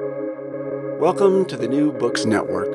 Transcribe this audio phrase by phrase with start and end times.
[0.00, 2.72] Welcome to the New Books Network.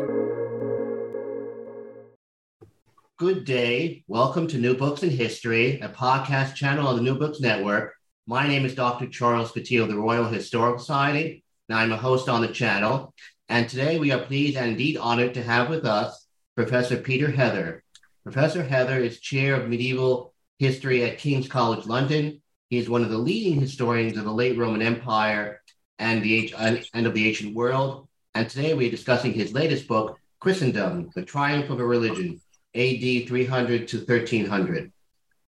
[3.17, 4.05] Good day.
[4.07, 7.93] Welcome to New Books in History, a podcast channel on the New Books Network.
[8.25, 9.07] My name is Dr.
[9.07, 13.13] Charles Coutinho of the Royal Historical Society, and I'm a host on the channel.
[13.49, 16.25] And today we are pleased and indeed honored to have with us
[16.55, 17.83] Professor Peter Heather.
[18.23, 22.41] Professor Heather is chair of medieval history at King's College London.
[22.69, 25.58] He is one of the leading historians of the late Roman Empire
[25.99, 26.53] and the
[26.93, 28.07] end of the ancient world.
[28.33, 32.41] And today we are discussing his latest book, Christendom, The Triumph of a Religion,
[32.73, 34.91] AD 300 to 1300.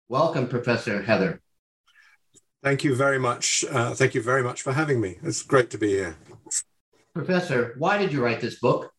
[0.08, 1.40] Welcome, Professor Heather.
[2.62, 3.64] Thank you very much.
[3.70, 5.18] Uh, thank you very much for having me.
[5.22, 6.16] It's great to be here.
[7.14, 8.92] Professor, why did you write this book?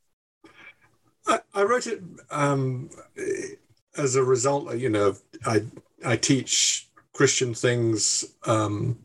[1.28, 2.02] I, I wrote it
[2.32, 2.90] um,
[3.98, 4.76] as a result.
[4.76, 5.64] You know, I
[6.06, 8.98] I teach Christian things um,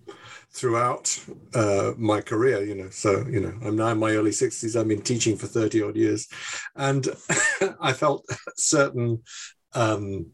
[0.55, 1.19] throughout
[1.55, 2.91] uh, my career, you know.
[2.91, 4.79] So, you know, I'm now in my early 60s.
[4.79, 6.29] I've been teaching for 30 odd years.
[6.77, 7.09] And
[7.81, 8.25] I felt
[8.57, 9.23] certain
[9.75, 10.27] um,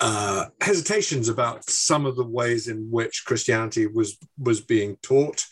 [0.00, 5.44] uh, hesitations about some of the ways in which Christianity was was being taught.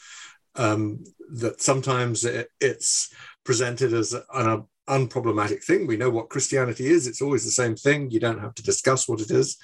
[0.57, 1.03] Um,
[1.33, 3.13] that sometimes it, it's
[3.45, 5.87] presented as an unproblematic thing.
[5.87, 7.07] We know what Christianity is.
[7.07, 8.11] It's always the same thing.
[8.11, 9.57] You don't have to discuss what it is.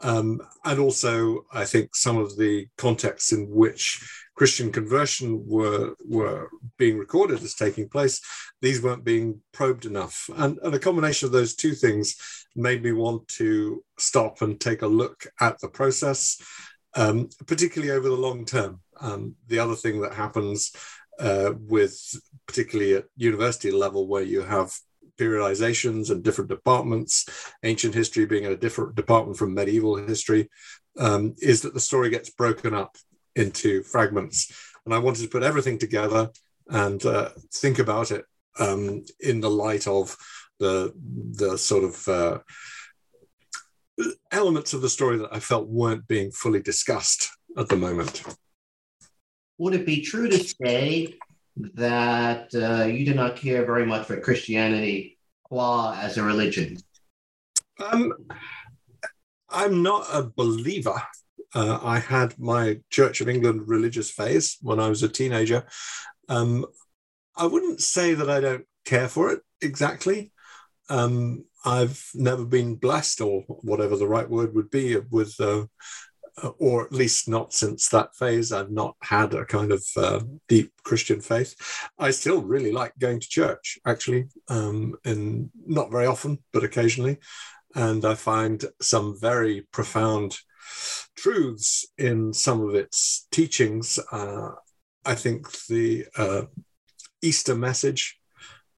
[0.00, 4.00] Um, and also, I think some of the contexts in which
[4.36, 8.20] Christian conversion were, were being recorded as taking place,
[8.62, 10.30] these weren't being probed enough.
[10.36, 14.82] And, and a combination of those two things made me want to stop and take
[14.82, 16.40] a look at the process,
[16.94, 18.80] um, particularly over the long term.
[19.00, 20.72] Um, the other thing that happens
[21.18, 21.96] uh, with
[22.46, 24.72] particularly at university level where you have
[25.18, 27.26] periodizations and different departments,
[27.64, 30.48] ancient history being a different department from medieval history,
[30.98, 32.96] um, is that the story gets broken up
[33.36, 34.52] into fragments.
[34.84, 36.30] And I wanted to put everything together
[36.68, 38.24] and uh, think about it
[38.58, 40.16] um, in the light of
[40.58, 40.92] the
[41.32, 42.38] the sort of uh,
[44.32, 48.24] elements of the story that I felt weren't being fully discussed at the moment
[49.58, 51.14] would it be true to say
[51.74, 56.78] that uh, you do not care very much for Christianity qua as a religion?
[57.80, 58.12] Um,
[59.48, 61.02] I'm not a believer.
[61.54, 65.66] Uh, I had my Church of England religious phase when I was a teenager.
[66.28, 66.66] Um,
[67.36, 70.32] I wouldn't say that I don't care for it exactly.
[70.90, 75.64] Um, I've never been blessed, or whatever the right word would be, with uh,
[76.58, 78.52] or at least not since that phase.
[78.52, 81.54] I've not had a kind of uh, deep Christian faith.
[81.98, 87.18] I still really like going to church, actually, um, and not very often, but occasionally.
[87.74, 90.38] And I find some very profound
[91.16, 93.98] truths in some of its teachings.
[94.10, 94.50] Uh,
[95.04, 96.42] I think the uh,
[97.22, 98.18] Easter message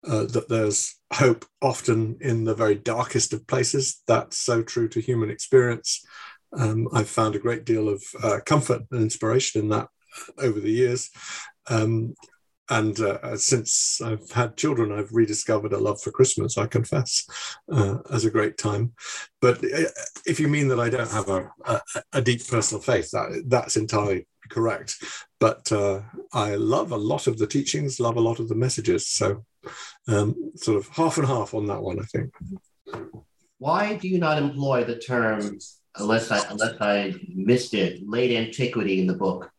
[0.06, 4.02] uh, that there's hope often in the very darkest of places.
[4.06, 6.04] That's so true to human experience
[6.56, 9.88] um, I've found a great deal of uh, comfort and inspiration in that
[10.38, 11.10] over the years.
[11.68, 12.14] Um,
[12.68, 17.26] and uh, since I've had children, I've rediscovered a love for Christmas, I confess,
[17.70, 18.92] uh, as a great time.
[19.42, 19.90] But uh,
[20.24, 21.80] if you mean that I don't have a, a,
[22.12, 25.02] a deep personal faith, that, that's entirely correct.
[25.40, 29.08] But uh, I love a lot of the teachings, love a lot of the messages.
[29.08, 29.44] So,
[30.06, 32.32] um, sort of half and half on that one, I think.
[33.58, 35.58] Why do you not employ the term
[35.96, 39.50] unless I unless I missed it, late antiquity in the book.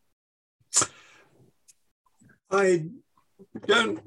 [2.50, 2.86] I
[3.66, 4.00] don't.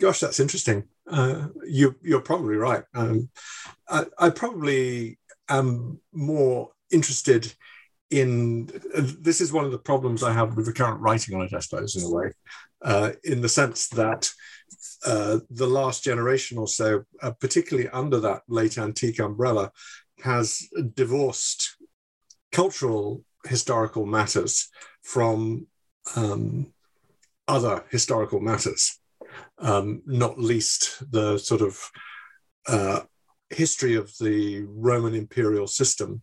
[0.00, 0.84] Gosh, that's interesting.
[1.08, 2.84] Uh, you you're probably right.
[2.94, 3.28] Um,
[3.88, 5.18] I, I probably
[5.48, 7.52] am more interested
[8.12, 11.54] in this is one of the problems I have with the current writing on it,
[11.54, 12.32] I suppose, in a way,
[12.82, 14.30] uh, in the sense that
[15.06, 19.72] uh, the last generation or so, uh, particularly under that late antique umbrella,
[20.22, 21.76] has divorced
[22.52, 24.68] cultural historical matters
[25.02, 25.66] from
[26.14, 26.72] um,
[27.48, 29.00] other historical matters,
[29.58, 31.90] um, not least the sort of
[32.68, 33.00] uh,
[33.48, 36.22] history of the Roman imperial system.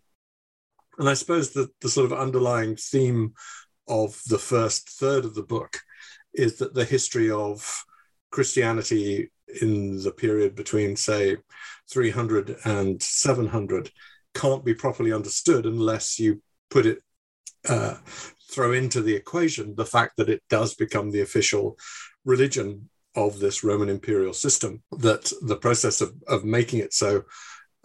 [0.99, 3.33] And I suppose that the sort of underlying theme
[3.87, 5.79] of the first third of the book
[6.33, 7.83] is that the history of
[8.31, 9.31] Christianity
[9.61, 11.37] in the period between, say,
[11.91, 13.89] 300 and 700
[14.35, 16.99] can't be properly understood unless you put it,
[17.67, 17.95] uh,
[18.51, 21.77] throw into the equation the fact that it does become the official
[22.25, 27.23] religion of this Roman imperial system, that the process of, of making it so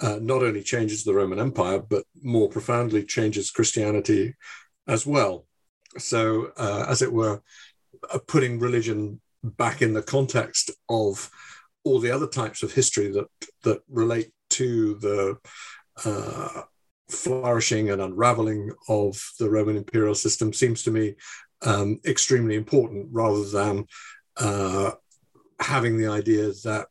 [0.00, 4.34] uh, not only changes the Roman Empire, but more profoundly changes Christianity
[4.86, 5.46] as well.
[5.98, 7.40] So, uh, as it were,
[8.12, 11.30] uh, putting religion back in the context of
[11.84, 13.26] all the other types of history that
[13.62, 15.36] that relate to the
[16.04, 16.62] uh,
[17.08, 21.14] flourishing and unraveling of the Roman imperial system seems to me
[21.62, 23.86] um, extremely important, rather than
[24.36, 24.92] uh,
[25.60, 26.88] having the idea that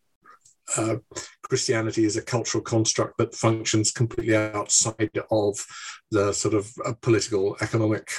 [0.78, 0.96] uh,
[1.44, 5.66] Christianity is a cultural construct that functions completely outside of
[6.12, 8.10] the sort of uh, political, economic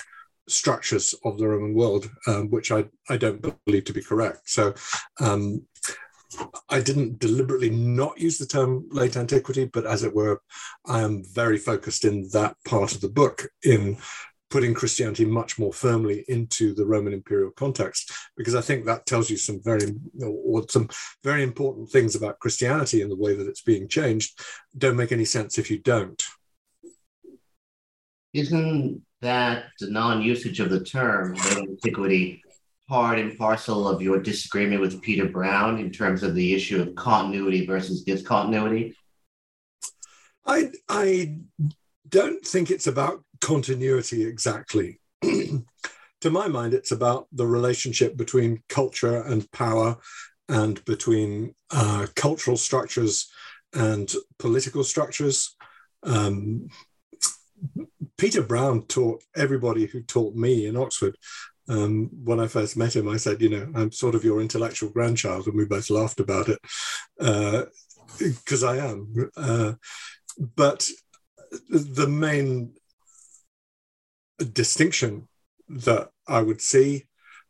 [0.48, 4.48] structures of the Roman world, um, which I, I don't believe to be correct.
[4.48, 4.74] So
[5.20, 5.66] um,
[6.68, 10.40] I didn't deliberately not use the term late antiquity, but as it were,
[10.86, 13.96] I am very focused in that part of the book in
[14.54, 19.28] putting Christianity much more firmly into the Roman imperial context, because I think that tells
[19.28, 20.88] you some very or some
[21.24, 24.38] very important things about Christianity and the way that it's being changed.
[24.78, 26.22] Don't make any sense if you don't.
[28.32, 32.40] Isn't that the non-usage of the term late antiquity
[32.88, 36.94] part and parcel of your disagreement with Peter Brown in terms of the issue of
[36.94, 38.94] continuity versus discontinuity?
[40.46, 41.38] I I
[42.08, 45.00] don't think it's about continuity exactly.
[45.22, 49.98] to my mind, it's about the relationship between culture and power
[50.48, 53.30] and between uh, cultural structures
[53.74, 55.56] and political structures.
[56.02, 56.68] Um,
[58.16, 61.16] Peter Brown taught everybody who taught me in Oxford.
[61.68, 64.88] Um, when I first met him, I said, you know, I'm sort of your intellectual
[64.88, 66.58] grandchild, and we both laughed about it
[68.18, 69.30] because uh, I am.
[69.36, 69.72] Uh,
[70.56, 70.88] but
[71.68, 72.74] the main
[74.38, 75.28] distinction
[75.68, 77.06] that I would see,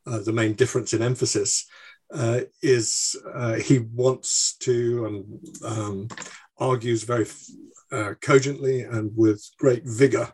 [0.07, 1.67] uh, the main difference in emphasis,
[2.13, 6.09] uh, is uh, he wants to and um,
[6.59, 7.27] argues very
[7.91, 10.33] uh, cogently and with great vigor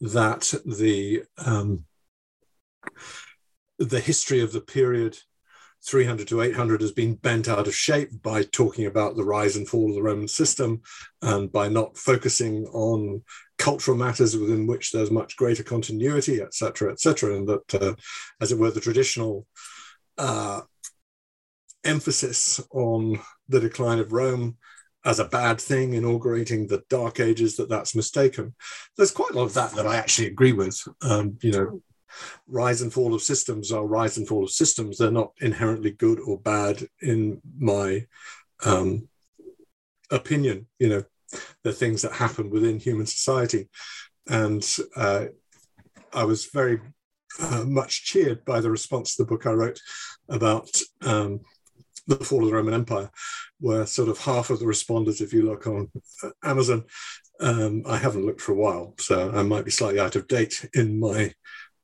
[0.00, 1.84] that the um,
[3.78, 5.18] the history of the period
[5.82, 9.66] 300 to 800 has been bent out of shape by talking about the rise and
[9.66, 10.82] fall of the Roman system
[11.22, 13.22] and by not focusing on
[13.60, 17.94] cultural matters within which there's much greater continuity, etc., etc., and that, uh,
[18.40, 19.46] as it were, the traditional
[20.16, 20.62] uh,
[21.84, 24.56] emphasis on the decline of Rome
[25.04, 28.54] as a bad thing, inaugurating the Dark Ages, that that's mistaken.
[28.96, 30.80] There's quite a lot of that that I actually agree with.
[31.02, 31.82] Um, you know,
[32.46, 34.96] rise and fall of systems are rise and fall of systems.
[34.96, 38.06] They're not inherently good or bad in my
[38.64, 39.08] um,
[40.10, 40.66] opinion.
[40.78, 41.04] You know,
[41.62, 43.68] they're things that happen within human society.
[44.28, 44.66] And
[44.96, 45.26] uh,
[46.12, 46.80] I was very
[47.40, 49.80] uh, much cheered by the response to the book I wrote
[50.28, 50.70] about
[51.02, 51.40] um,
[52.06, 53.10] the fall of the Roman Empire,
[53.60, 55.90] where sort of half of the responders, if you look on
[56.22, 56.84] uh, Amazon,
[57.40, 60.68] um, I haven't looked for a while, so I might be slightly out of date
[60.74, 61.32] in my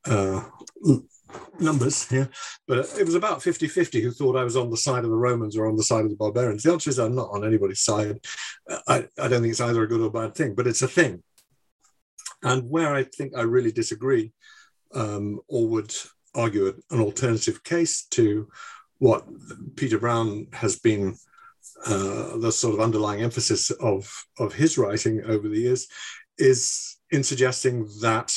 [0.04, 0.44] uh,
[1.58, 2.28] numbers here,
[2.66, 5.16] but it was about 50 50 who thought I was on the side of the
[5.16, 6.62] Romans or on the side of the barbarians.
[6.62, 8.18] The answer is I'm not on anybody's side.
[8.88, 11.22] I, I don't think it's either a good or bad thing, but it's a thing.
[12.42, 14.32] And where I think I really disagree
[14.94, 15.94] um, or would
[16.34, 18.48] argue an alternative case to
[18.98, 19.24] what
[19.76, 21.16] Peter Brown has been
[21.86, 25.88] uh, the sort of underlying emphasis of, of his writing over the years
[26.38, 28.34] is in suggesting that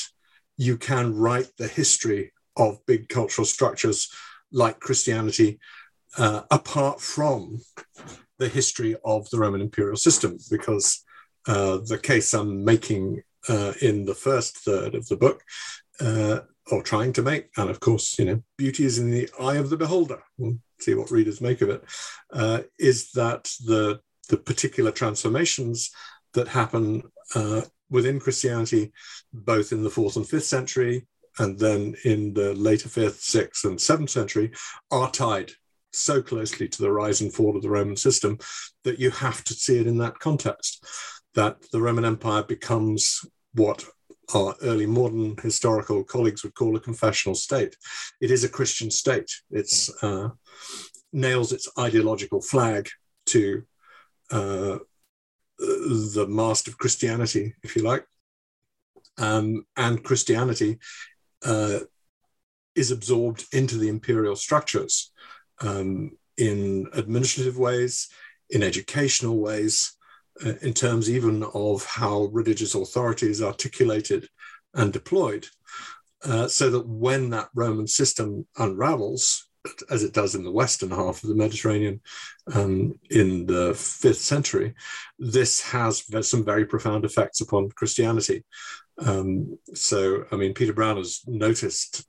[0.58, 4.12] you can write the history of big cultural structures
[4.52, 5.60] like Christianity
[6.18, 7.62] uh, apart from
[8.38, 11.04] the history of the Roman imperial system, because
[11.48, 15.42] uh, the case I'm making uh, in the first third of the book,
[16.00, 16.40] uh,
[16.72, 19.70] or trying to make, and of course, you know, beauty is in the eye of
[19.70, 20.22] the beholder.
[20.38, 21.84] We'll see what readers make of it.
[22.32, 25.90] Uh, is that the the particular transformations
[26.34, 27.02] that happen
[27.34, 28.92] uh, within Christianity,
[29.34, 31.08] both in the fourth and fifth century,
[31.40, 34.52] and then in the later fifth, sixth, and seventh century,
[34.92, 35.52] are tied
[35.92, 38.38] so closely to the rise and fall of the Roman system
[38.84, 40.86] that you have to see it in that context.
[41.36, 43.86] That the Roman Empire becomes what
[44.36, 47.76] our early modern historical colleagues would call a confessional state.
[48.22, 49.32] It is a Christian state.
[49.50, 50.30] It's uh,
[51.12, 52.90] nails its ideological flag
[53.28, 53.64] to
[54.32, 54.80] uh,
[55.58, 58.06] the mast of Christianity, if you like.
[59.18, 60.80] Um, and Christianity
[61.44, 61.80] uh,
[62.76, 65.12] is absorbed into the imperial structures
[65.62, 68.10] um, in administrative ways,
[68.50, 69.98] in educational ways,
[70.46, 74.30] uh, in terms even of how religious authority is articulated
[74.74, 75.48] and deployed.
[76.24, 79.49] Uh, so that when that Roman system unravels,
[79.90, 82.02] as it does in the western half of the Mediterranean
[82.54, 84.74] um, in the fifth century,
[85.18, 88.44] this has some very profound effects upon Christianity.
[89.00, 92.06] Um, so, I mean, Peter Brown has noticed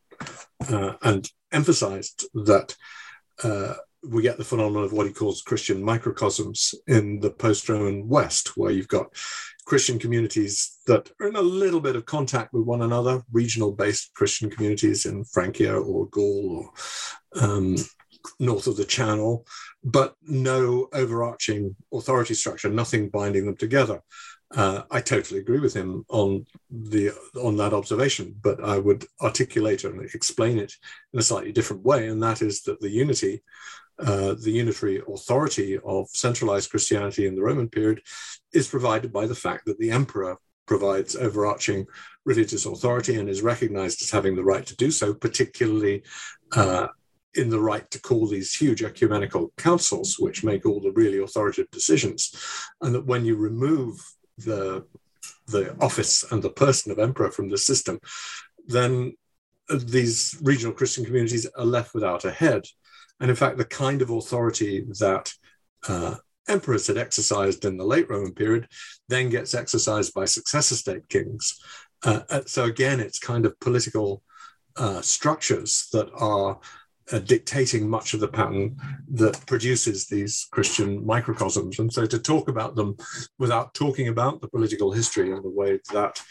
[0.68, 2.76] uh, and emphasized that
[3.42, 3.74] uh,
[4.08, 8.56] we get the phenomenon of what he calls Christian microcosms in the post Roman West,
[8.56, 9.12] where you've got
[9.70, 14.12] Christian communities that are in a little bit of contact with one another, regional based
[14.14, 16.72] Christian communities in Francia or Gaul
[17.36, 17.76] or um,
[18.40, 19.46] north of the Channel,
[19.84, 24.02] but no overarching authority structure, nothing binding them together.
[24.52, 29.84] Uh, I totally agree with him on the on that observation, but I would articulate
[29.84, 30.72] and explain it
[31.12, 33.44] in a slightly different way, and that is that the unity,
[34.00, 38.02] uh, the unitary authority of centralized Christianity in the Roman period,
[38.52, 41.86] is provided by the fact that the emperor provides overarching
[42.24, 46.02] religious authority and is recognized as having the right to do so, particularly
[46.52, 46.86] uh,
[47.34, 51.70] in the right to call these huge ecumenical councils, which make all the really authoritative
[51.70, 52.34] decisions,
[52.80, 54.00] and that when you remove
[54.38, 54.84] the
[55.48, 57.98] the office and the person of emperor from the system,
[58.66, 59.12] then
[59.70, 62.64] these regional Christian communities are left without a head.
[63.20, 65.32] And in fact, the kind of authority that
[65.88, 66.16] uh,
[66.48, 68.68] emperors had exercised in the late Roman period
[69.08, 71.60] then gets exercised by successor state kings.
[72.02, 74.22] Uh, so again, it's kind of political
[74.76, 76.58] uh, structures that are
[77.12, 78.76] uh, dictating much of the pattern
[79.10, 81.78] that produces these Christian microcosms.
[81.78, 82.96] And so to talk about them
[83.38, 86.22] without talking about the political history and the way that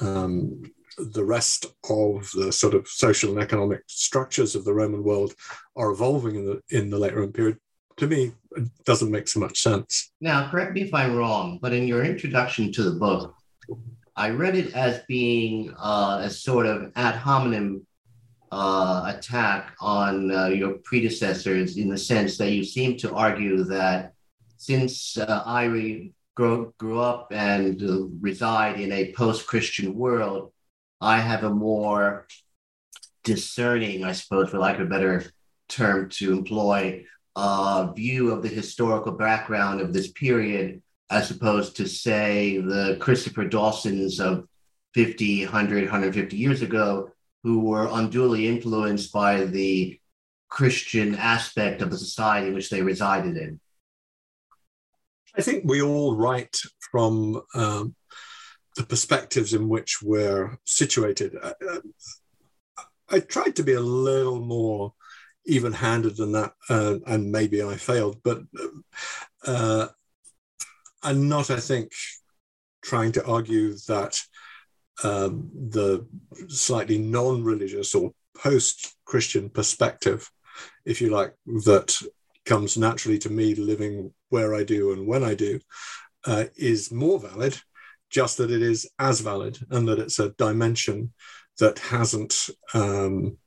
[0.00, 0.62] um,
[0.98, 5.34] the rest of the sort of social and economic structures of the Roman world
[5.76, 7.58] are evolving in the in the late Roman period,
[7.96, 10.12] to me, it doesn't make so much sense.
[10.20, 13.34] Now, correct me if I'm wrong, but in your introduction to the book,
[14.16, 17.86] I read it as being uh, a sort of ad hominem
[18.52, 24.12] uh, attack on uh, your predecessors in the sense that you seem to argue that
[24.56, 27.82] since uh, I grew, grew up and
[28.20, 30.52] reside in a post Christian world,
[31.00, 32.26] I have a more
[33.24, 35.24] discerning, I suppose, for lack of a better
[35.68, 41.88] term to employ, uh, view of the historical background of this period, as opposed to,
[41.88, 44.48] say, the Christopher Dawsons of
[44.94, 47.10] 50, 100, 150 years ago,
[47.42, 50.00] who were unduly influenced by the
[50.48, 53.60] Christian aspect of the society in which they resided in?
[55.36, 56.56] I think we all write
[56.90, 57.94] from um,
[58.76, 61.34] the perspectives in which we're situated.
[61.42, 61.52] I,
[63.08, 64.92] I, tried to be a little more
[65.46, 68.42] even handed than that, uh, and maybe I failed, but
[69.46, 69.88] uh,
[71.02, 71.92] I'm not, I think,
[72.82, 74.18] trying to argue that
[75.02, 76.06] um, the
[76.48, 80.30] slightly non religious or post Christian perspective,
[80.84, 81.96] if you like, that
[82.44, 85.60] comes naturally to me living where I do and when I do,
[86.26, 87.58] uh, is more valid,
[88.10, 91.12] just that it is as valid and that it's a dimension
[91.58, 93.38] that hasn't um,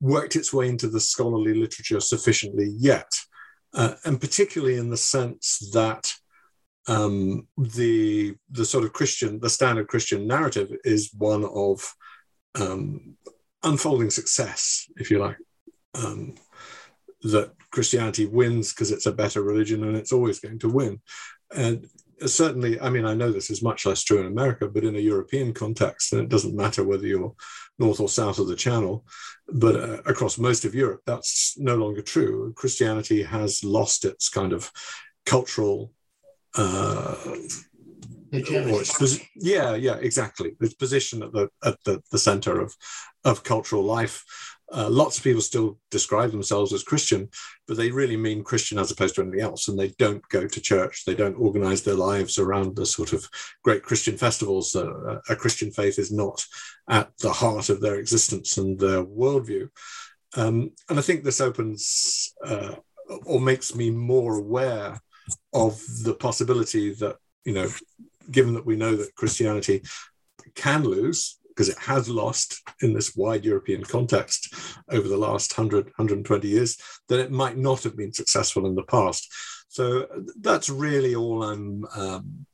[0.00, 3.10] worked its way into the scholarly literature sufficiently yet.
[3.74, 6.12] Uh, and particularly in the sense that
[6.88, 11.92] um, the the sort of Christian, the standard Christian narrative is one of
[12.54, 13.16] um,
[13.62, 15.36] unfolding success, if you like.
[15.94, 16.36] Um,
[17.22, 21.00] that Christianity wins because it's a better religion and it's always going to win.
[21.54, 21.86] And
[22.24, 25.00] certainly, I mean, I know this is much less true in America, but in a
[25.00, 27.34] European context, and it doesn't matter whether you're
[27.78, 29.04] north or south of the Channel,
[29.52, 32.52] but uh, across most of Europe, that's no longer true.
[32.54, 34.70] Christianity has lost its kind of
[35.24, 35.92] cultural
[36.56, 37.14] uh,
[39.36, 40.56] yeah, yeah, exactly.
[40.60, 42.74] Its position at the at the, the center of
[43.24, 44.24] of cultural life.
[44.72, 47.28] Uh, lots of people still describe themselves as Christian,
[47.68, 49.68] but they really mean Christian as opposed to anything else.
[49.68, 51.04] And they don't go to church.
[51.04, 53.28] They don't organize their lives around the sort of
[53.62, 54.74] great Christian festivals.
[54.74, 56.44] Uh, a Christian faith is not
[56.90, 59.68] at the heart of their existence and their worldview.
[60.36, 62.74] Um, and I think this opens uh,
[63.24, 65.00] or makes me more aware
[65.52, 67.68] of the possibility that, you know,
[68.30, 69.82] given that we know that Christianity
[70.54, 74.54] can lose, because it has lost in this wide European context
[74.90, 76.76] over the last 100, 120 years,
[77.08, 79.32] that it might not have been successful in the past.
[79.68, 80.06] So
[80.40, 82.46] that's really all I'm um,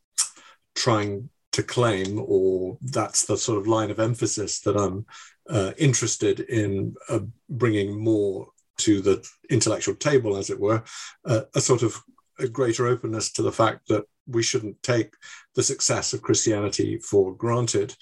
[0.76, 5.04] trying to claim, or that's the sort of line of emphasis that I'm
[5.50, 10.82] uh, interested in uh, bringing more to the intellectual table, as it were,
[11.24, 12.00] uh, a sort of
[12.38, 15.14] a greater openness to the fact that we shouldn't take
[15.54, 17.94] the success of Christianity for granted.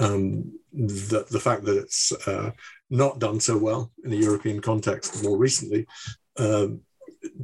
[0.00, 2.52] Um, the, the fact that it's uh,
[2.90, 5.86] not done so well in a European context more recently
[6.38, 6.80] um,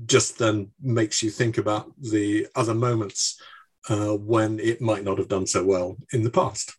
[0.06, 3.40] just then makes you think about the other moments
[3.88, 6.76] uh, when it might not have done so well in the past.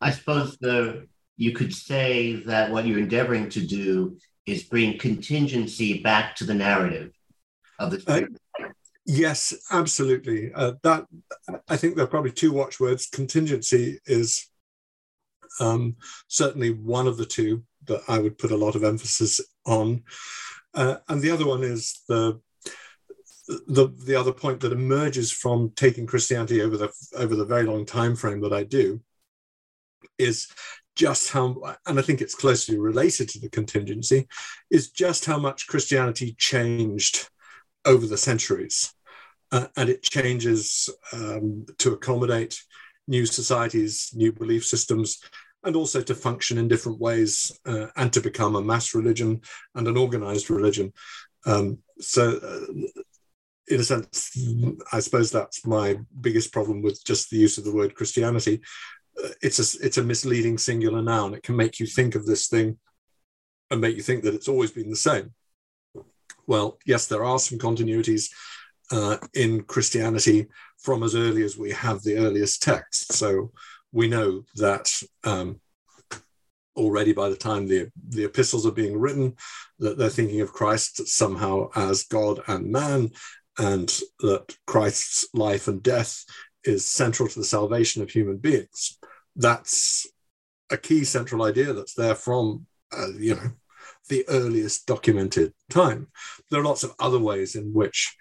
[0.00, 4.16] I suppose the you could say that what you're endeavoring to do
[4.46, 7.12] is bring contingency back to the narrative
[7.78, 8.02] of the.
[8.06, 8.64] Uh,
[9.04, 10.52] yes, absolutely.
[10.54, 11.06] Uh, that
[11.68, 13.06] I think there are probably two watchwords.
[13.06, 14.48] Contingency is
[15.60, 15.96] um,
[16.28, 20.02] certainly one of the two that I would put a lot of emphasis on,
[20.74, 22.40] uh, and the other one is the
[23.46, 27.86] the the other point that emerges from taking Christianity over the over the very long
[27.86, 29.00] time frame that I do
[30.18, 30.48] is
[30.96, 34.26] just how and I think it's closely related to the contingency
[34.70, 37.28] is just how much Christianity changed
[37.84, 38.92] over the centuries.
[39.52, 42.60] Uh, and it changes um, to accommodate
[43.06, 45.20] new societies new belief systems
[45.64, 49.40] and also to function in different ways uh, and to become a mass religion
[49.74, 50.92] and an organized religion
[51.46, 53.02] um, so uh,
[53.68, 54.36] in a sense,
[54.92, 58.60] I suppose that's my biggest problem with just the use of the word Christianity.
[59.22, 61.34] Uh, it's a it's a misleading singular noun.
[61.34, 62.78] It can make you think of this thing
[63.70, 65.32] and make you think that it's always been the same.
[66.46, 68.30] Well, yes, there are some continuities
[68.92, 70.46] uh, in Christianity
[70.78, 73.16] from as early as we have the earliest texts.
[73.16, 73.50] So
[73.96, 74.92] we know that
[75.24, 75.58] um,
[76.76, 79.34] already by the time the, the epistles are being written,
[79.78, 83.12] that they're thinking of Christ somehow as God and man,
[83.58, 83.88] and
[84.20, 86.26] that Christ's life and death
[86.62, 88.98] is central to the salvation of human beings.
[89.34, 90.06] That's
[90.70, 93.50] a key central idea that's there from, uh, you know,
[94.10, 96.08] the earliest documented time.
[96.50, 98.14] There are lots of other ways in which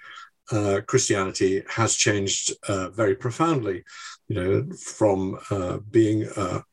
[0.52, 3.84] uh, Christianity has changed uh, very profoundly,
[4.28, 6.64] you know, from uh, being a,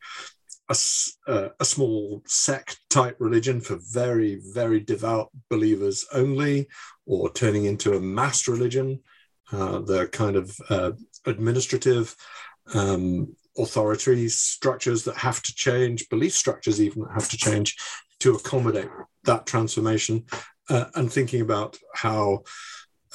[0.69, 6.69] a, small sect type religion for very, very devout believers only,
[7.07, 9.01] or turning into a mass religion,
[9.53, 10.93] uh, the kind of uh,
[11.27, 12.15] administrative
[12.75, 17.77] um, authority structures that have to change, belief structures even that have to change
[18.21, 18.89] to accommodate
[19.25, 20.25] that transformation,
[20.71, 22.43] uh, and thinking about how,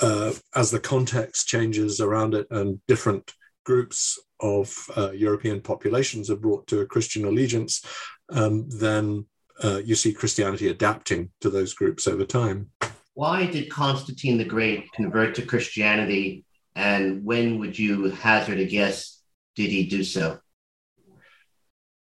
[0.01, 3.33] uh, as the context changes around it and different
[3.65, 7.83] groups of uh, European populations are brought to a Christian allegiance,
[8.31, 9.25] um, then
[9.63, 12.69] uh, you see Christianity adapting to those groups over time.
[13.13, 19.21] Why did Constantine the Great convert to Christianity, and when would you hazard a guess
[19.55, 20.39] did he do so?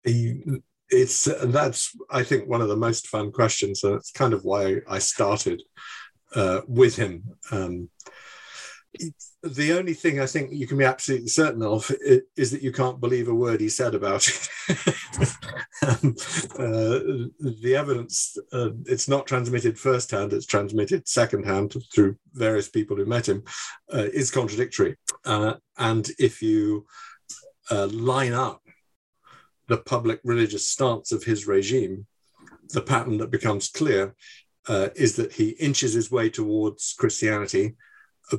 [0.05, 0.43] He,
[0.89, 4.79] it's that's I think one of the most fun questions, and it's kind of why
[4.89, 5.63] I started
[6.35, 7.25] uh, with him.
[7.51, 7.89] Um,
[9.43, 11.91] the only thing I think you can be absolutely certain of
[12.37, 14.49] is that you can't believe a word he said about it.
[15.83, 16.15] um,
[16.59, 17.01] uh,
[17.41, 23.29] the evidence, uh, it's not transmitted firsthand, it's transmitted secondhand through various people who met
[23.29, 23.43] him,
[23.93, 24.97] uh, is contradictory.
[25.25, 26.87] Uh, and if you
[27.71, 28.61] uh, line up
[29.69, 32.07] the public religious stance of his regime,
[32.71, 34.15] the pattern that becomes clear
[34.69, 37.77] uh, is that he inches his way towards Christianity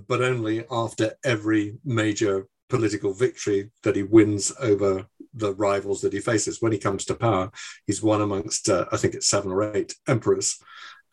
[0.07, 6.19] but only after every major political victory that he wins over the rivals that he
[6.19, 6.61] faces.
[6.61, 7.51] When he comes to power,
[7.85, 10.57] he's one amongst, uh, I think it's seven or eight emperors.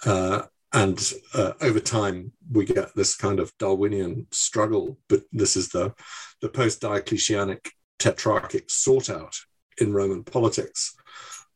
[0.05, 0.42] Uh,
[0.73, 5.92] and uh, over time, we get this kind of Darwinian struggle, but this is the,
[6.40, 9.37] the post Diocletianic tetrarchic sort out
[9.79, 10.94] in Roman politics.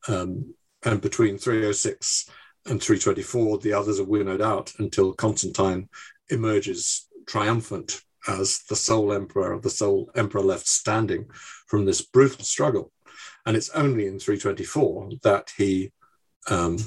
[0.09, 2.29] Um, and between 306
[2.67, 5.89] and 324, the others are winnowed out until Constantine
[6.31, 11.27] emerges triumphant as the sole emperor, the sole emperor left standing
[11.67, 12.91] from this brutal struggle.
[13.47, 15.93] And it's only in 324 that he
[16.49, 16.79] um,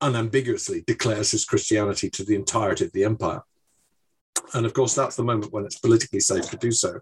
[0.00, 3.42] unambiguously declares his Christianity to the entirety of the empire.
[4.54, 7.00] And of course, that's the moment when it's politically safe to do so.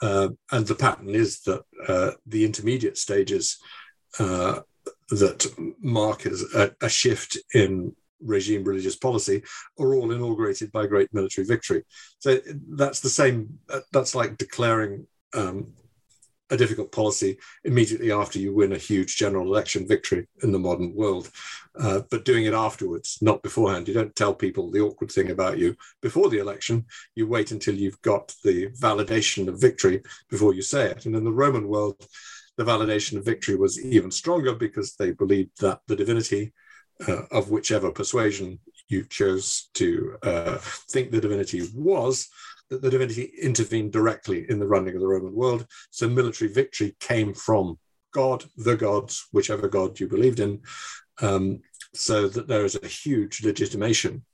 [0.00, 3.58] Uh, and the pattern is that uh, the intermediate stages
[4.18, 4.60] uh,
[5.10, 5.46] that
[5.80, 9.42] mark a, a shift in regime religious policy
[9.78, 11.82] are all inaugurated by great military victory.
[12.18, 12.38] So
[12.70, 13.58] that's the same,
[13.92, 15.72] that's like declaring um,
[16.50, 20.94] a difficult policy immediately after you win a huge general election victory in the modern
[20.94, 21.30] world,
[21.80, 23.88] uh, but doing it afterwards, not beforehand.
[23.88, 26.84] You don't tell people the awkward thing about you before the election.
[27.14, 31.06] You wait until you've got the validation of victory before you say it.
[31.06, 32.06] And in the Roman world,
[32.56, 36.52] the validation of victory was even stronger because they believed that the divinity
[37.08, 40.58] uh, of whichever persuasion you chose to uh,
[40.90, 42.28] think the divinity was,
[42.68, 45.66] that the divinity intervened directly in the running of the Roman world.
[45.90, 47.78] So military victory came from
[48.12, 50.60] God, the gods, whichever God you believed in,
[51.20, 51.60] um,
[51.94, 54.24] so that there is a huge legitimation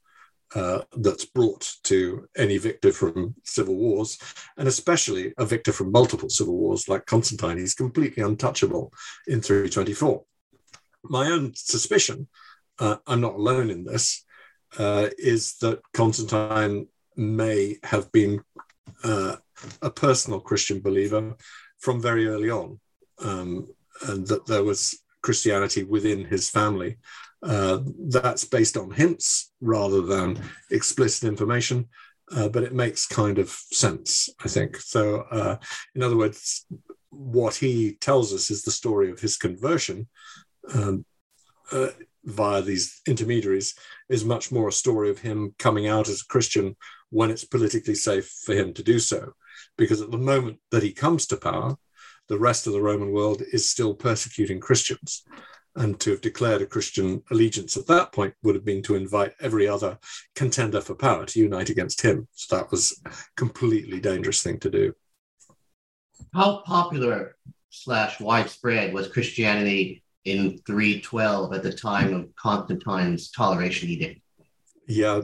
[0.54, 4.18] uh, that's brought to any victor from civil wars,
[4.56, 7.58] and especially a victor from multiple civil wars like Constantine.
[7.58, 8.92] He's completely untouchable
[9.26, 10.24] in 324.
[11.04, 12.28] My own suspicion,
[12.78, 14.24] uh, I'm not alone in this,
[14.78, 18.42] uh, is that Constantine may have been
[19.04, 19.36] uh,
[19.82, 21.36] a personal Christian believer
[21.78, 22.80] from very early on,
[23.20, 23.68] um,
[24.06, 26.98] and that there was Christianity within his family.
[27.42, 27.78] Uh,
[28.08, 31.88] that's based on hints rather than explicit information,
[32.32, 34.76] uh, but it makes kind of sense, I think.
[34.76, 35.56] So, uh,
[35.94, 36.66] in other words,
[37.10, 40.08] what he tells us is the story of his conversion
[40.74, 41.04] um,
[41.70, 41.88] uh,
[42.24, 43.74] via these intermediaries
[44.08, 46.76] is much more a story of him coming out as a Christian
[47.10, 49.32] when it's politically safe for him to do so.
[49.76, 51.76] Because at the moment that he comes to power,
[52.28, 55.24] the rest of the Roman world is still persecuting Christians.
[55.76, 59.34] And to have declared a Christian allegiance at that point would have been to invite
[59.40, 59.98] every other
[60.34, 62.26] contender for power to unite against him.
[62.32, 64.92] So that was a completely dangerous thing to do.
[66.34, 67.36] How popular
[67.70, 74.20] slash widespread was Christianity in 312 at the time of Constantine's toleration edict?
[74.86, 75.20] Yeah,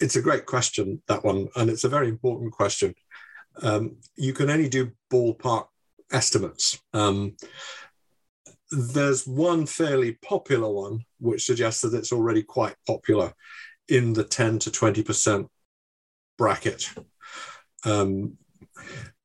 [0.00, 1.48] it's a great question, that one.
[1.54, 2.94] And it's a very important question.
[3.60, 5.66] Um, you can only do ballpark
[6.12, 6.80] estimates.
[6.92, 7.36] Um,
[8.70, 13.32] there's one fairly popular one which suggests that it's already quite popular
[13.88, 15.48] in the 10 to 20%
[16.38, 16.88] bracket.
[17.84, 18.38] Um,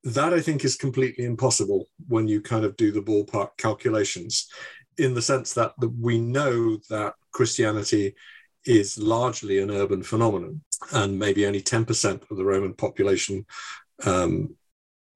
[0.04, 4.48] that I think is completely impossible when you kind of do the ballpark calculations,
[4.98, 8.16] in the sense that we know that Christianity
[8.66, 13.46] is largely an urban phenomenon, and maybe only 10% of the Roman population
[14.06, 14.56] um,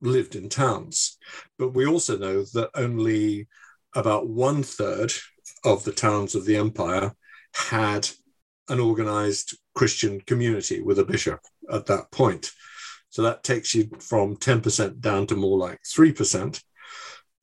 [0.01, 1.17] lived in towns.
[1.57, 3.47] But we also know that only
[3.95, 5.11] about one third
[5.63, 7.13] of the towns of the empire
[7.53, 8.09] had
[8.69, 11.39] an organized Christian community with a bishop
[11.71, 12.51] at that point.
[13.09, 16.63] So that takes you from 10% down to more like 3%.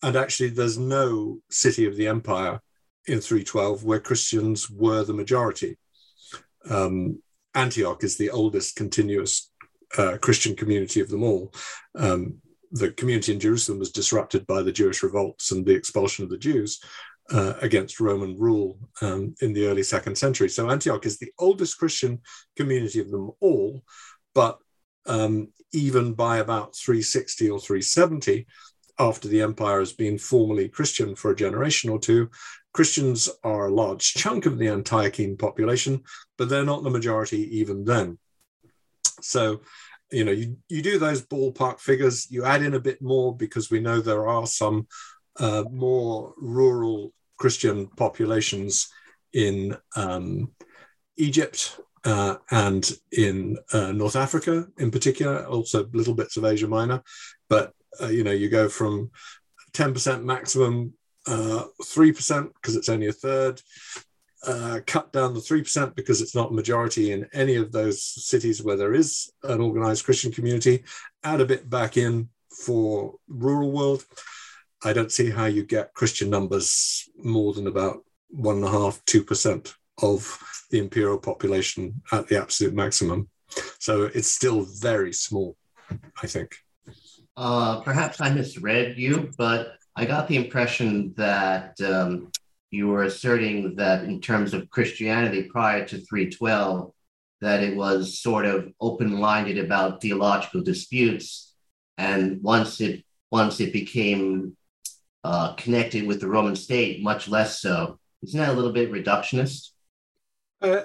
[0.02, 2.60] And actually, there's no city of the empire
[3.06, 5.76] in 312 where Christians were the majority.
[6.70, 7.22] Um,
[7.54, 9.50] Antioch is the oldest continuous
[9.96, 11.52] uh, Christian community of them all.
[11.94, 12.40] Um,
[12.72, 16.38] the community in Jerusalem was disrupted by the Jewish revolts and the expulsion of the
[16.38, 16.80] Jews
[17.30, 20.48] uh, against Roman rule um, in the early second century.
[20.48, 22.20] So Antioch is the oldest Christian
[22.56, 23.82] community of them all,
[24.34, 24.58] but
[25.06, 28.46] um, even by about 360 or 370,
[28.98, 32.30] after the empire has been formally Christian for a generation or two,
[32.72, 36.02] Christians are a large chunk of the Antiochene population,
[36.36, 38.18] but they're not the majority even then.
[39.20, 39.60] So
[40.10, 43.70] you know you, you do those ballpark figures you add in a bit more because
[43.70, 44.86] we know there are some
[45.38, 48.88] uh, more rural christian populations
[49.32, 50.50] in um,
[51.16, 57.02] egypt uh, and in uh, north africa in particular also little bits of asia minor.
[57.48, 59.10] But uh, you know you go from
[59.72, 60.94] 10% maximum
[61.26, 63.60] 3% uh, because it's only a third
[64.46, 68.62] uh, cut down the 3% because it's not a majority in any of those cities
[68.62, 70.84] where there is an organized Christian community,
[71.24, 72.28] add a bit back in
[72.64, 74.04] for rural world.
[74.84, 79.04] I don't see how you get Christian numbers more than about one and a half,
[79.06, 80.38] two percent of
[80.70, 83.28] the imperial population at the absolute maximum.
[83.78, 85.56] So it's still very small,
[86.22, 86.56] I think.
[87.36, 92.30] Uh, perhaps I misread you, but I got the impression that um,
[92.70, 96.92] you were asserting that in terms of Christianity prior to 312,
[97.40, 101.54] that it was sort of open-minded about theological disputes,
[101.96, 104.56] and once it once it became
[105.24, 107.98] uh, connected with the Roman state, much less so.
[108.22, 109.70] Isn't that a little bit reductionist?
[110.62, 110.82] Uh,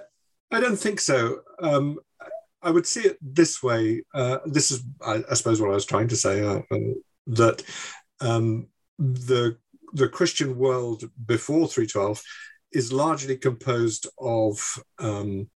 [0.52, 1.40] I don't think so.
[1.62, 2.00] Um,
[2.62, 4.04] I would see it this way.
[4.14, 6.78] Uh, this is, I, I, suppose, what I was trying to say uh, uh,
[7.28, 7.64] that
[8.22, 8.68] um,
[9.00, 9.58] the
[9.94, 12.22] the Christian world before 312
[12.72, 15.50] is largely composed of um,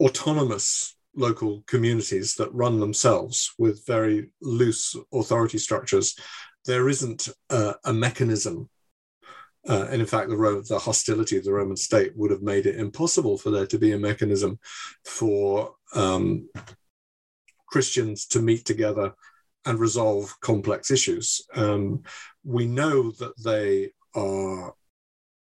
[0.00, 6.16] autonomous local communities that run themselves with very loose authority structures.
[6.64, 8.70] There isn't a, a mechanism.
[9.68, 12.80] Uh, and in fact, the, the hostility of the Roman state would have made it
[12.80, 14.58] impossible for there to be a mechanism
[15.04, 16.48] for um,
[17.66, 19.12] Christians to meet together
[19.64, 21.40] and resolve complex issues.
[21.54, 22.02] Um,
[22.44, 24.74] we know that they are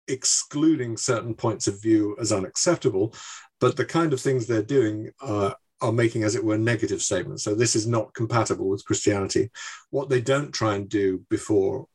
[0.07, 3.13] excluding certain points of view as unacceptable,
[3.59, 5.55] but the kind of things they're doing are
[5.91, 7.43] making, as it were, negative statements.
[7.43, 9.51] So this is not compatible with Christianity.
[9.91, 11.87] What they don't try and do before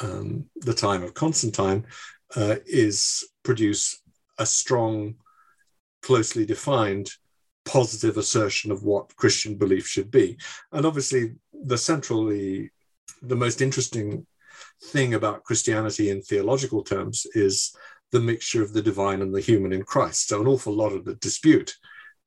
[0.00, 1.86] um, the time of Constantine
[2.34, 4.00] uh, is produce
[4.38, 5.14] a strong,
[6.02, 7.10] closely defined
[7.64, 10.38] positive assertion of what Christian belief should be.
[10.72, 12.70] And obviously, the centrally,
[13.22, 14.26] the most interesting
[14.84, 17.74] thing about Christianity in theological terms is
[18.12, 20.28] the mixture of the divine and the human in Christ.
[20.28, 21.74] So, an awful lot of the dispute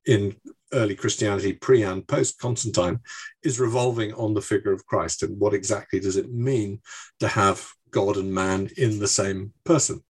[0.06, 0.36] in
[0.74, 3.00] early Christianity, pre and post Constantine,
[3.44, 6.82] is revolving on the figure of Christ and what exactly does it mean
[7.20, 10.04] to have God and man in the same person.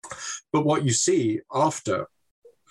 [0.51, 2.07] But what you see after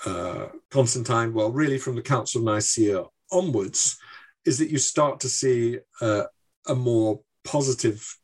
[0.04, 3.98] uh, Constantine, well, really from the Council of Nicaea onwards,
[4.44, 6.24] is that you start to see uh,
[6.66, 8.16] a more positive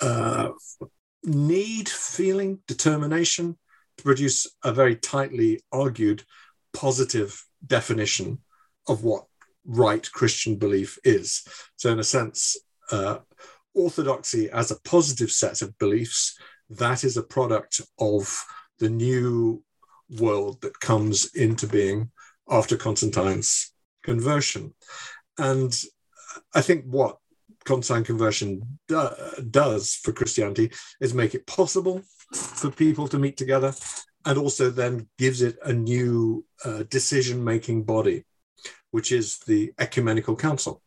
[0.00, 0.50] uh,
[1.24, 3.56] need, feeling, determination
[3.96, 6.22] to produce a very tightly argued
[6.72, 8.38] positive definition
[8.88, 9.26] of what
[9.64, 11.44] right Christian belief is.
[11.76, 12.56] So, in a sense,
[12.90, 13.18] uh,
[13.74, 16.38] orthodoxy as a positive set of beliefs,
[16.70, 18.44] that is a product of
[18.78, 19.62] the new
[20.18, 22.10] world that comes into being
[22.48, 23.72] after Constantine's
[24.02, 24.74] conversion.
[25.36, 25.76] And
[26.54, 27.18] I think what
[27.68, 29.10] Constantine conversion do,
[29.50, 32.00] does for Christianity is make it possible
[32.32, 33.74] for people to meet together
[34.24, 38.24] and also then gives it a new uh, decision making body,
[38.90, 40.82] which is the ecumenical council.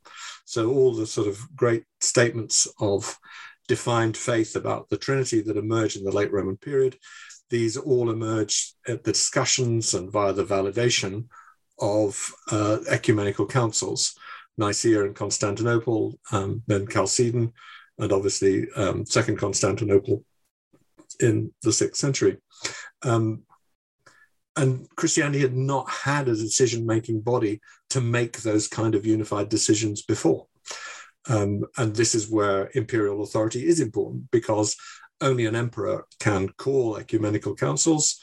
[0.46, 3.16] So, all the sort of great statements of
[3.68, 6.98] defined faith about the Trinity that emerged in the late Roman period,
[7.52, 11.26] these all emerged at the discussions and via the validation
[11.80, 14.16] of uh, ecumenical councils,
[14.58, 17.54] Nicaea and Constantinople, um, then Chalcedon,
[17.98, 20.24] and obviously um, Second Constantinople
[21.20, 22.38] in the sixth century.
[23.04, 23.44] Um,
[24.58, 27.62] and Christianity had not had a decision making body
[27.92, 30.48] to make those kind of unified decisions before.
[31.30, 34.76] Um, and this is where imperial authority is important because
[35.22, 38.20] only an emperor can call ecumenical councils.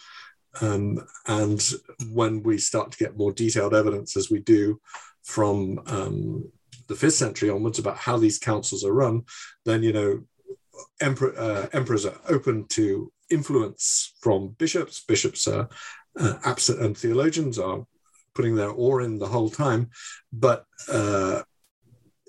[0.61, 1.63] Um, and
[2.11, 4.81] when we start to get more detailed evidence, as we do
[5.29, 6.51] from um,
[6.87, 9.23] the fifth century onwards, about how these councils are run,
[9.67, 10.23] then you know,
[11.03, 15.05] emperor, uh, emperors are open to influence from bishops.
[15.07, 15.69] Bishops are
[16.19, 17.85] uh, absent, and theologians are
[18.35, 19.91] putting their oar in the whole time,
[20.33, 21.43] but uh,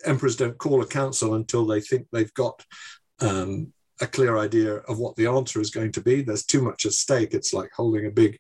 [0.05, 2.65] emperors don't call a council until they think they've got
[3.21, 6.21] um, a clear idea of what the answer is going to be.
[6.21, 7.33] There's too much at stake.
[7.33, 8.39] It's like holding a big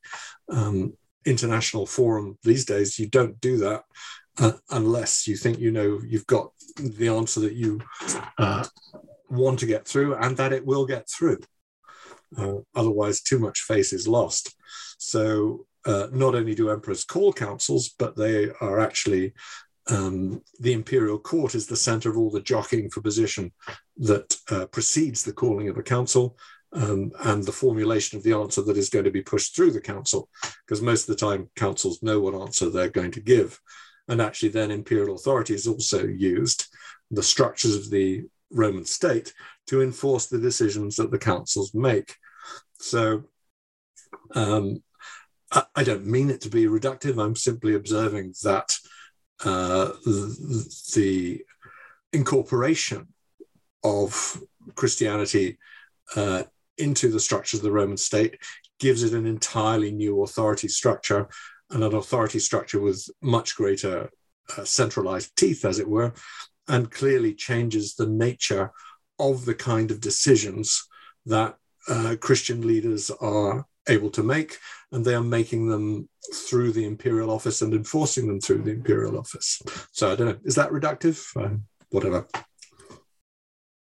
[0.51, 2.99] um, international forum these days.
[2.99, 3.83] You don't do that
[4.39, 7.79] uh, unless you think you know you've got the answer that you
[8.37, 8.65] uh,
[9.29, 11.39] want to get through and that it will get through.
[12.37, 14.55] Uh, otherwise, too much face is lost.
[14.97, 19.33] So, uh, not only do emperors call councils, but they are actually
[19.89, 23.51] um, the imperial court is the center of all the jockeying for position
[23.97, 26.37] that uh, precedes the calling of a council
[26.73, 29.81] um, and the formulation of the answer that is going to be pushed through the
[29.81, 30.29] council,
[30.65, 33.59] because most of the time councils know what answer they're going to give.
[34.09, 36.65] And actually, then imperial authorities also used,
[37.11, 39.33] the structures of the Roman state,
[39.67, 42.15] to enforce the decisions that the councils make.
[42.79, 43.23] So,
[44.35, 44.83] um,
[45.51, 47.23] I, I don't mean it to be reductive.
[47.23, 48.75] I'm simply observing that
[49.45, 51.41] uh, the,
[52.11, 53.07] incorporation
[53.83, 54.41] of
[54.75, 55.57] Christianity
[56.15, 56.43] uh,
[56.77, 58.39] into the structures of the Roman state
[58.79, 61.27] gives it an entirely new authority structure
[61.71, 64.09] and an authority structure with much greater
[64.57, 66.13] uh, centralized teeth, as it were,
[66.67, 68.71] and clearly changes the nature
[69.19, 70.87] of the kind of decisions
[71.25, 71.55] that
[71.87, 74.57] uh, Christian leaders are able to make,
[74.91, 79.17] and they are making them through the imperial office and enforcing them through the imperial
[79.17, 79.61] office.
[79.91, 81.25] So I don't know, is that reductive?
[81.35, 81.57] Uh,
[81.89, 82.27] whatever.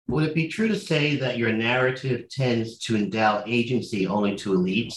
[0.08, 4.54] Would it be true to say that your narrative tends to endow agency only to
[4.54, 4.96] elites?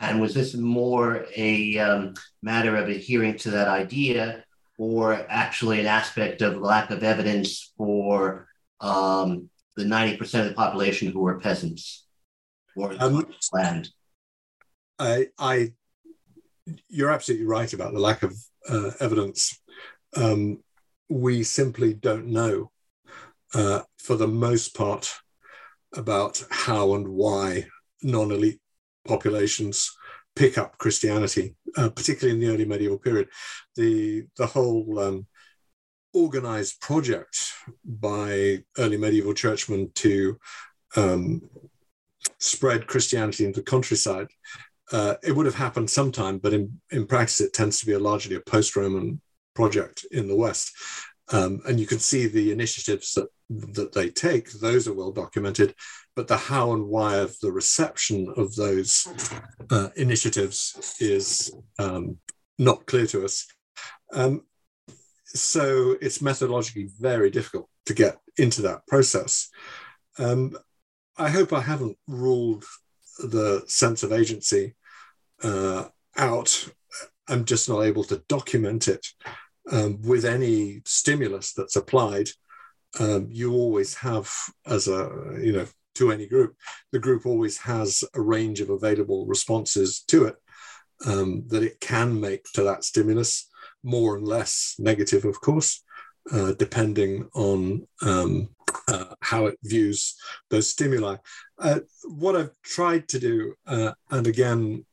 [0.00, 4.44] And was this more a um, matter of adhering to that idea,
[4.78, 8.48] or actually an aspect of lack of evidence for
[8.80, 12.06] um, the 90% of the population who were peasants
[12.76, 13.88] or um, land?
[14.98, 15.72] I, I,
[16.88, 18.36] you're absolutely right about the lack of
[18.68, 19.60] uh, evidence.
[20.14, 20.62] Um,
[21.08, 22.70] we simply don't know,
[23.54, 25.14] uh, for the most part,
[25.94, 27.66] about how and why
[28.02, 28.60] non-elite
[29.06, 29.90] populations
[30.34, 33.28] pick up Christianity, uh, particularly in the early medieval period.
[33.74, 35.26] The the whole um,
[36.12, 37.52] organized project
[37.84, 40.38] by early medieval churchmen to
[40.96, 41.42] um,
[42.38, 44.28] spread Christianity into the countryside
[44.92, 47.98] uh, it would have happened sometime, but in, in practice, it tends to be a
[47.98, 49.20] largely a post Roman
[49.54, 50.72] project in the West.
[51.32, 55.74] Um, and you can see the initiatives that, that they take, those are well documented,
[56.14, 59.06] but the how and why of the reception of those
[59.70, 62.18] uh, initiatives is um,
[62.58, 63.46] not clear to us.
[64.12, 64.42] Um,
[65.26, 69.48] so it's methodologically very difficult to get into that process.
[70.18, 70.56] Um,
[71.16, 72.64] I hope I haven't ruled
[73.18, 74.74] the sense of agency
[75.42, 75.84] uh,
[76.16, 76.68] out.
[77.28, 79.06] I'm just not able to document it
[79.70, 82.28] um, with any stimulus that's applied.
[82.98, 84.30] Um, you always have,
[84.66, 86.56] as a you know, to any group,
[86.92, 90.36] the group always has a range of available responses to it
[91.04, 93.48] um, that it can make to that stimulus,
[93.82, 95.82] more and less negative, of course,
[96.32, 98.48] uh, depending on um,
[98.88, 100.16] uh, how it views
[100.50, 101.16] those stimuli.
[101.58, 104.84] Uh, what I've tried to do, uh, and again,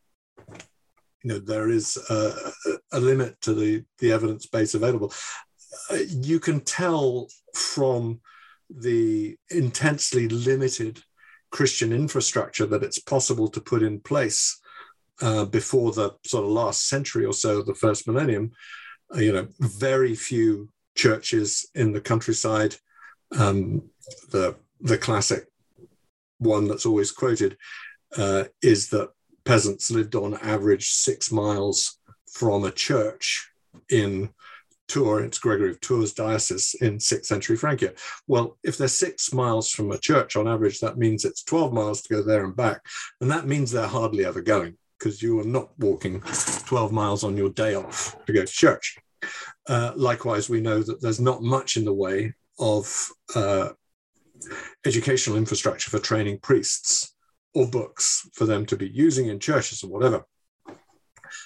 [1.24, 2.52] you know, there is a,
[2.92, 5.14] a limit to the, the evidence base available.
[5.92, 8.20] Uh, you can tell from
[8.70, 11.02] the intensely limited
[11.52, 14.60] Christian infrastructure that it's possible to put in place
[15.22, 18.52] uh, before the sort of last century or so, the first millennium.
[19.14, 22.76] Uh, you know, very few churches in the countryside.
[23.38, 23.90] Um,
[24.32, 25.46] the the classic
[26.40, 27.58] one that's always quoted
[28.18, 29.10] uh, is that
[29.46, 32.00] peasants lived on average six miles
[32.32, 33.50] from a church
[33.90, 34.30] in
[34.94, 37.94] Tours, it's Gregory of Tours diocese in sixth century Francia.
[38.28, 42.04] Well, if they're six miles from a church on average, that means it's 12 miles
[42.04, 42.80] to go there and back.
[43.20, 47.36] And that means they're hardly ever going because you are not walking 12 miles on
[47.36, 49.00] your day off to go to church.
[49.68, 53.70] Uh, likewise, we know that there's not much in the way of uh,
[54.86, 57.16] educational infrastructure for training priests
[57.56, 60.24] or books for them to be using in churches or whatever.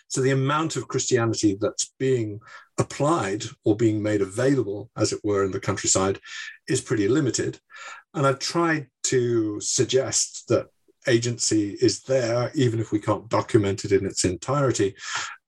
[0.09, 2.41] So the amount of Christianity that's being
[2.77, 6.19] applied or being made available, as it were, in the countryside
[6.67, 7.59] is pretty limited.
[8.13, 10.67] And I've tried to suggest that
[11.07, 14.95] agency is there, even if we can't document it in its entirety,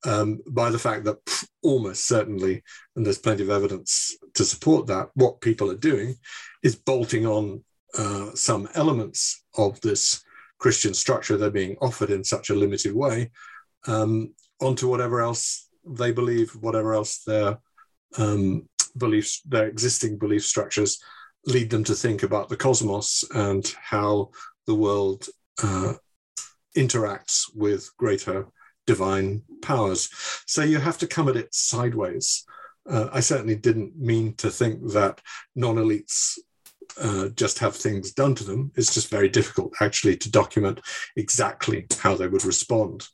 [0.06, 1.18] um, by the fact that
[1.62, 2.63] almost certainly,
[2.96, 6.15] and there's plenty of evidence to support that, what people are doing
[6.63, 7.63] is bolting on
[7.98, 10.24] uh, some elements of this
[10.60, 13.32] Christian structure they're being offered in such a limited way
[13.88, 17.60] um, onto whatever else they believe, whatever else their
[18.18, 21.02] um, beliefs, their existing belief structures
[21.46, 24.30] lead them to think about the cosmos and how
[24.68, 25.28] the world
[25.63, 25.94] uh,
[26.76, 28.48] interacts with greater
[28.86, 30.10] divine powers.
[30.46, 32.46] So you have to come at it sideways.
[32.89, 35.22] Uh, I certainly didn't mean to think that
[35.56, 36.38] non elites
[37.00, 38.72] uh, just have things done to them.
[38.76, 40.82] It's just very difficult actually to document
[41.15, 43.08] exactly how they would respond.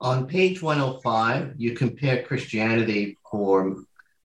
[0.00, 3.76] On page 105, you compare Christianity for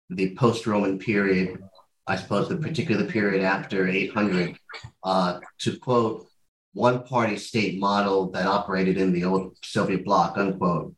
[0.09, 1.63] the post Roman period,
[2.05, 4.57] I suppose the particular period after 800,
[5.03, 6.27] uh, to quote,
[6.73, 10.93] one party state model that operated in the old Soviet bloc, unquote,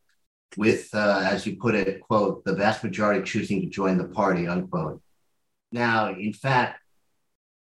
[0.58, 4.48] with, uh, as you put it, quote, the vast majority choosing to join the party,
[4.48, 5.02] unquote.
[5.72, 6.80] Now, in fact,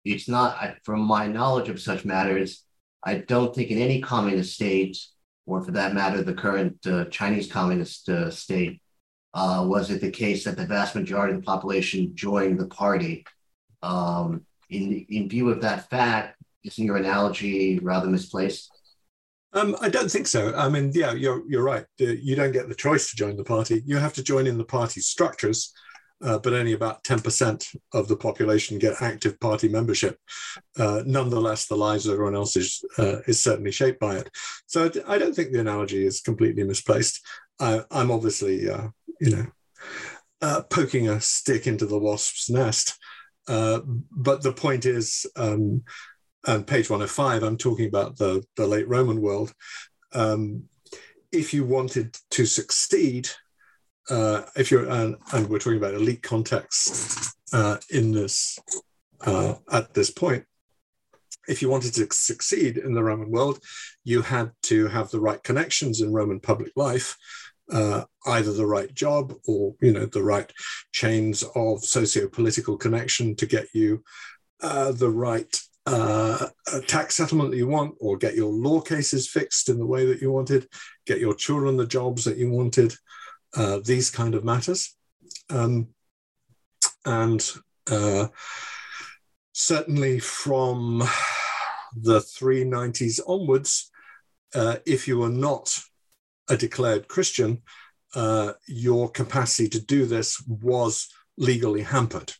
[0.04, 2.64] it's not, from my knowledge of such matters,
[3.02, 4.98] I don't think in any communist state,
[5.46, 8.82] or for that matter, the current uh, Chinese communist uh, state,
[9.32, 13.24] uh, was it the case that the vast majority of the population joined the party.
[13.82, 18.70] Um, in, in view of that fact, isn't your analogy rather misplaced?
[19.52, 20.54] Um, I don't think so.
[20.54, 21.86] I mean, yeah, you're you're right.
[21.98, 23.82] You don't get the choice to join the party.
[23.86, 25.72] You have to join in the party structures,
[26.24, 30.18] uh, but only about 10% of the population get active party membership.
[30.78, 34.30] Uh, nonetheless, the lives of everyone else is, uh, is certainly shaped by it.
[34.66, 37.24] So I don't think the analogy is completely misplaced.
[37.60, 38.88] I, am obviously, uh,
[39.20, 39.46] you know,
[40.42, 42.98] uh, poking a stick into the wasp's nest.
[43.48, 45.82] Uh, but the point is, um,
[46.46, 49.52] and page 105, I'm talking about the, the late Roman world.
[50.12, 50.64] Um,
[51.32, 53.28] if you wanted to succeed,
[54.10, 58.58] uh, if you're, and, and, we're talking about elite context uh, in this,
[59.24, 60.44] uh, at this point,
[61.48, 63.60] if you wanted to succeed in the Roman world,
[64.04, 67.16] you had to have the right connections in Roman public life,
[67.72, 70.52] uh, either the right job or you know the right
[70.92, 74.04] chains of socio-political connection to get you
[74.62, 76.48] uh, the right uh,
[76.86, 80.20] tax settlement that you want, or get your law cases fixed in the way that
[80.20, 80.68] you wanted,
[81.06, 82.92] get your children the jobs that you wanted,
[83.54, 84.94] uh, these kind of matters.
[85.50, 85.88] Um,
[87.04, 87.48] and
[87.90, 88.28] uh,
[89.52, 90.98] certainly from
[91.94, 93.90] the 390s onwards,
[94.54, 95.78] uh, if you were not
[96.48, 97.62] a declared Christian,
[98.14, 102.32] uh, your capacity to do this was legally hampered.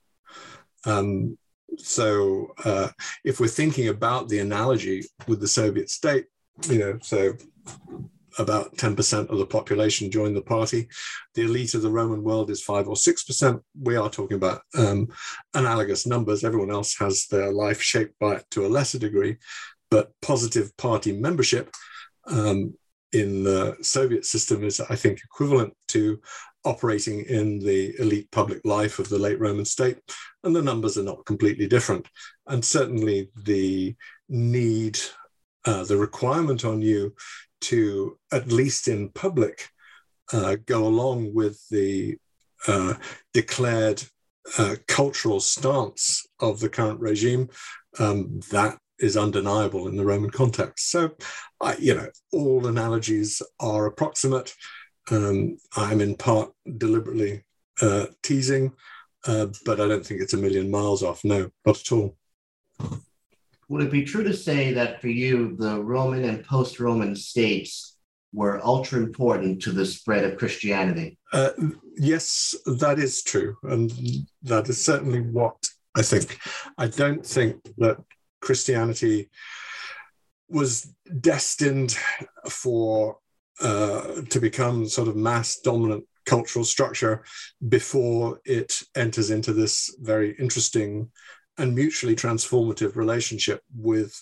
[0.85, 1.37] Um,
[1.79, 2.89] so uh,
[3.25, 6.27] if we're thinking about the analogy with the Soviet state,
[6.69, 7.35] you know, so
[8.39, 10.89] about 10% of the population join the party.
[11.34, 13.61] The elite of the Roman world is five or 6%.
[13.80, 15.09] We are talking about um,
[15.55, 16.45] analogous numbers.
[16.45, 19.37] Everyone else has their life shaped by it to a lesser degree,
[19.91, 21.74] but positive party membership
[22.26, 22.74] um,
[23.12, 26.20] in the Soviet system is, I think, equivalent to
[26.64, 29.99] operating in the elite public life of the late Roman state.
[30.43, 32.07] And the numbers are not completely different.
[32.47, 33.95] And certainly the
[34.28, 34.99] need,
[35.67, 37.14] uh, the requirement on you
[37.61, 39.69] to, at least in public,
[40.33, 42.17] uh, go along with the
[42.67, 42.95] uh,
[43.33, 44.03] declared
[44.59, 47.49] uh, cultural stance of the current regime,
[47.99, 50.91] um, that is undeniable in the Roman context.
[50.91, 51.11] So,
[51.61, 54.55] I, you know, all analogies are approximate.
[55.11, 57.45] Um, I'm in part deliberately
[57.83, 58.73] uh, teasing,
[59.25, 61.25] but I don't think it's a million miles off.
[61.25, 62.17] No, not at all.
[63.69, 67.97] Would it be true to say that for you, the Roman and post Roman states
[68.33, 71.19] were ultra important to the spread of Christianity?
[71.33, 71.51] Uh,
[71.97, 73.57] yes, that is true.
[73.64, 73.93] And
[74.43, 75.57] that is certainly what
[75.97, 76.39] I think.
[76.79, 77.97] I don't think that
[78.41, 79.31] Christianity
[80.49, 81.97] was destined
[82.49, 83.19] for
[83.61, 87.25] uh, to become sort of mass dominant cultural structure
[87.69, 91.11] before it enters into this very interesting
[91.59, 94.15] and mutually transformative relationship with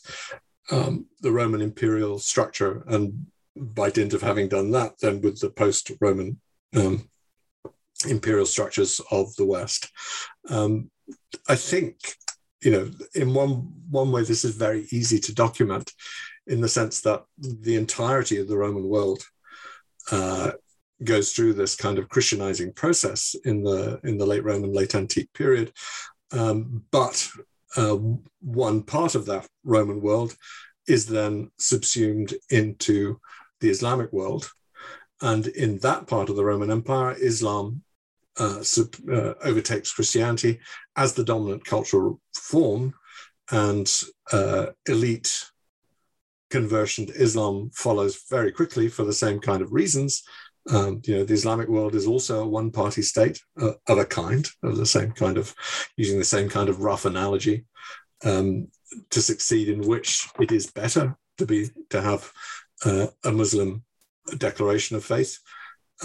[0.70, 2.82] um, the Roman imperial structure.
[2.86, 3.26] And
[3.56, 6.40] by dint of having done that, then with the post Roman
[6.74, 7.08] um,
[8.08, 9.90] imperial structures of the West.
[10.48, 10.90] Um,
[11.48, 11.96] I think,
[12.62, 15.92] you know, in one, one way, this is very easy to document
[16.46, 19.22] in the sense that the entirety of the Roman world
[20.10, 20.52] uh,
[21.02, 25.32] goes through this kind of Christianizing process in the in the late Roman, late antique
[25.32, 25.72] period.
[26.34, 27.28] Um, but
[27.76, 27.96] uh,
[28.40, 30.36] one part of that Roman world
[30.86, 33.18] is then subsumed into
[33.60, 34.50] the Islamic world.
[35.22, 37.82] And in that part of the Roman Empire, Islam
[38.36, 40.58] uh, sub, uh, overtakes Christianity
[40.96, 42.94] as the dominant cultural form,
[43.50, 43.90] and
[44.32, 45.44] uh, elite
[46.50, 50.22] conversion to Islam follows very quickly for the same kind of reasons.
[50.70, 54.48] Um, you know, the Islamic world is also a one-party state uh, of a kind,
[54.62, 55.54] of the same kind of,
[55.96, 57.66] using the same kind of rough analogy,
[58.24, 58.68] um,
[59.10, 62.32] to succeed in which it is better to be to have
[62.84, 63.84] uh, a Muslim
[64.38, 65.38] declaration of faith.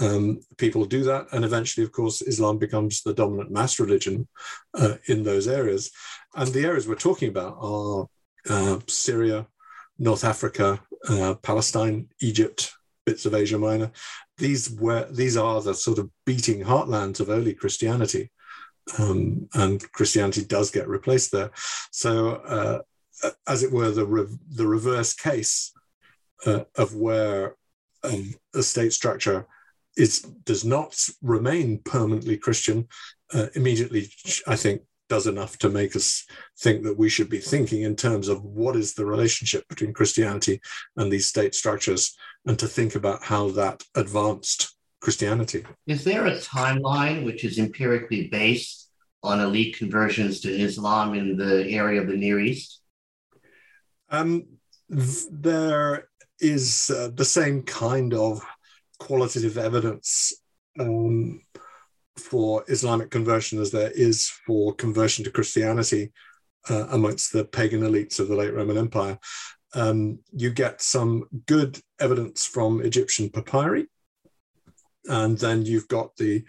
[0.00, 4.28] Um, people do that, and eventually, of course, Islam becomes the dominant mass religion
[4.74, 5.90] uh, in those areas.
[6.34, 8.06] And the areas we're talking about are
[8.48, 9.46] uh, Syria,
[9.98, 12.72] North Africa, uh, Palestine, Egypt,
[13.04, 13.90] bits of Asia Minor.
[14.40, 18.30] These were these are the sort of beating heartlands of early Christianity,
[18.98, 21.50] um, and Christianity does get replaced there.
[21.92, 22.80] So, uh,
[23.46, 25.72] as it were, the re- the reverse case
[26.46, 27.56] uh, of where
[28.02, 29.46] um, a state structure
[29.96, 32.88] is does not remain permanently Christian.
[33.32, 34.10] Uh, immediately,
[34.46, 36.24] I think does enough to make us
[36.60, 40.60] think that we should be thinking in terms of what is the relationship between Christianity
[40.96, 45.64] and these state structures, and to think about how that advanced Christianity.
[45.86, 48.88] Is there a timeline which is empirically based
[49.22, 52.80] on elite conversions to Islam in the area of the Near East?
[54.08, 54.46] Um,
[54.88, 56.08] there
[56.40, 58.40] is uh, the same kind of
[58.98, 60.32] qualitative evidence
[60.78, 61.42] um,
[62.20, 66.12] for Islamic conversion as there is for conversion to Christianity
[66.68, 69.18] uh, amongst the pagan elites of the late Roman Empire.
[69.74, 73.86] Um, you get some good evidence from Egyptian papyri,
[75.06, 76.44] and then you've got the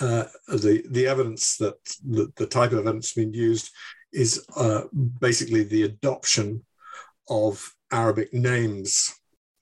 [0.00, 3.70] uh, the the evidence that the, the, type of evidence being used
[4.12, 4.82] is uh,
[5.20, 6.64] basically the adoption
[7.28, 9.14] of Arabic names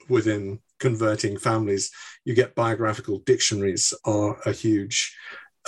[0.09, 1.91] within converting families.
[2.25, 5.15] You get biographical dictionaries are a huge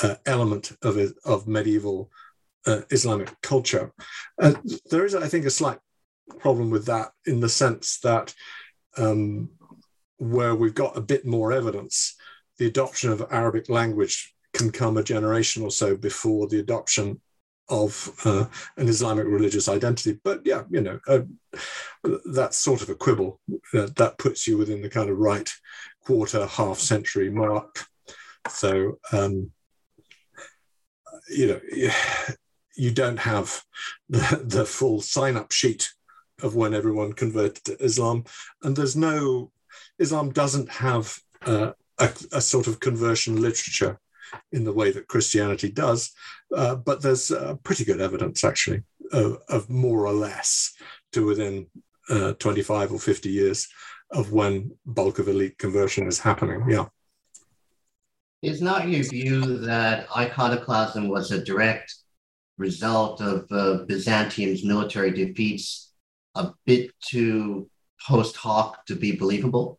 [0.02, 2.10] uh, element of of medieval
[2.66, 3.92] uh, Islamic culture.
[4.40, 4.54] Uh,
[4.90, 5.78] there is, I think, a slight
[6.38, 8.34] problem with that in the sense that
[8.96, 9.50] um,
[10.18, 12.16] where we've got a bit more evidence,
[12.58, 17.20] the adoption of Arabic language can come a generation or so before the adoption
[17.68, 18.44] of uh,
[18.76, 20.18] an Islamic religious identity.
[20.22, 21.22] But yeah, you know, uh,
[22.24, 23.40] that's sort of a quibble.
[23.72, 25.50] Uh, that puts you within the kind of right
[26.04, 27.84] quarter, half century mark.
[28.48, 29.50] So, um,
[31.28, 31.60] you know,
[32.76, 33.62] you don't have
[34.08, 35.90] the, the full sign up sheet
[36.42, 38.24] of when everyone converted to Islam.
[38.62, 39.52] And there's no,
[39.98, 44.00] Islam doesn't have uh, a, a, sort of conversion literature
[44.52, 46.12] in the way that Christianity does.
[46.54, 50.74] Uh, but there's uh, pretty good evidence, actually, of, of, more or less
[51.12, 51.66] to within
[52.10, 53.68] uh, 25 or 50 years
[54.10, 56.64] of when bulk of elite conversion is happening.
[56.68, 56.86] Yeah.
[58.44, 61.94] Is not your view that iconoclasm was a direct
[62.58, 65.94] result of uh, Byzantium's military defeats
[66.34, 67.70] a bit too
[68.06, 69.78] post hoc to be believable?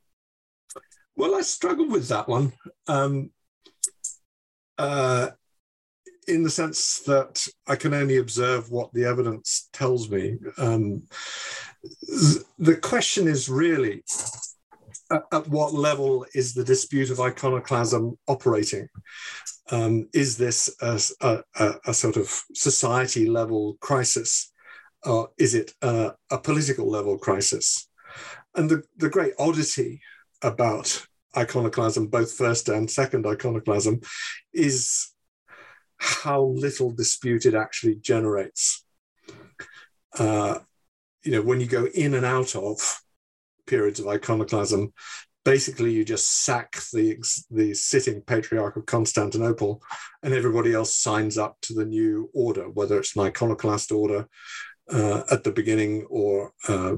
[1.16, 2.53] Well, I struggle with that one.
[2.88, 3.30] Um,
[4.80, 5.30] uh,
[6.28, 10.39] in the sense that I can only observe what the evidence tells me.
[10.57, 11.03] Um,
[12.57, 14.03] the question is really
[15.11, 18.87] at, at, what level is the dispute of iconoclasm operating?
[19.71, 24.51] Um, is this a, a, a, sort of society level crisis?
[25.03, 27.87] Or is it a, a political level crisis?
[28.55, 30.01] And the, the great oddity
[30.41, 34.01] about iconoclasm, both first and second iconoclasm,
[34.53, 35.11] is
[35.97, 38.83] how little dispute it actually generates.
[40.17, 40.59] Uh,
[41.23, 43.01] you know, when you go in and out of
[43.66, 44.93] periods of iconoclasm,
[45.43, 47.18] basically you just sack the
[47.51, 49.82] the sitting patriarch of Constantinople,
[50.24, 54.28] and everybody else signs up to the new order, whether it's an iconoclast order
[54.91, 56.95] uh, at the beginning or uh,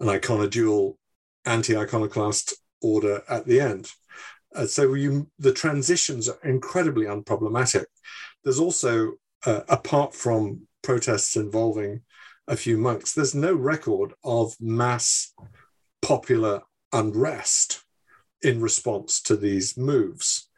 [0.00, 0.98] an iconodule
[1.44, 3.90] anti-iconoclast order at the end.
[4.54, 7.84] Uh, so you, the transitions are incredibly unproblematic.
[8.42, 9.12] There's also,
[9.46, 12.02] uh, apart from protests involving
[12.48, 15.32] a few monks, there's no record of mass
[16.02, 17.82] popular unrest
[18.42, 20.48] in response to these moves.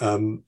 [0.00, 0.44] Um,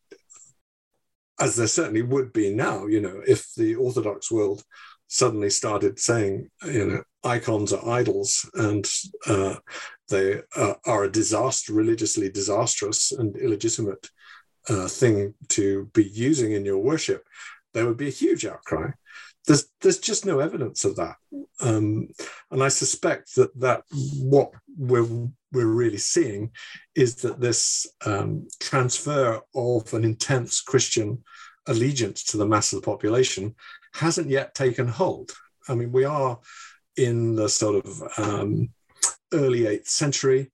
[1.38, 4.64] as there certainly would be now, you know, if the Orthodox world
[5.08, 8.88] suddenly started saying, you know, icons are idols and
[9.26, 9.56] uh,
[10.08, 14.08] they uh, are a disaster, religiously disastrous and illegitimate
[14.68, 17.24] uh, thing to be using in your worship,
[17.74, 18.90] there would be a huge outcry.
[19.46, 21.16] There's there's just no evidence of that,
[21.60, 22.08] um,
[22.50, 23.82] and I suspect that that
[24.18, 25.06] what we're
[25.52, 26.50] we're really seeing
[26.94, 31.22] is that this um, transfer of an intense Christian
[31.68, 33.54] allegiance to the mass of the population
[33.94, 35.32] hasn't yet taken hold.
[35.68, 36.38] I mean, we are
[36.96, 38.70] in the sort of um,
[39.32, 40.50] early 8th century.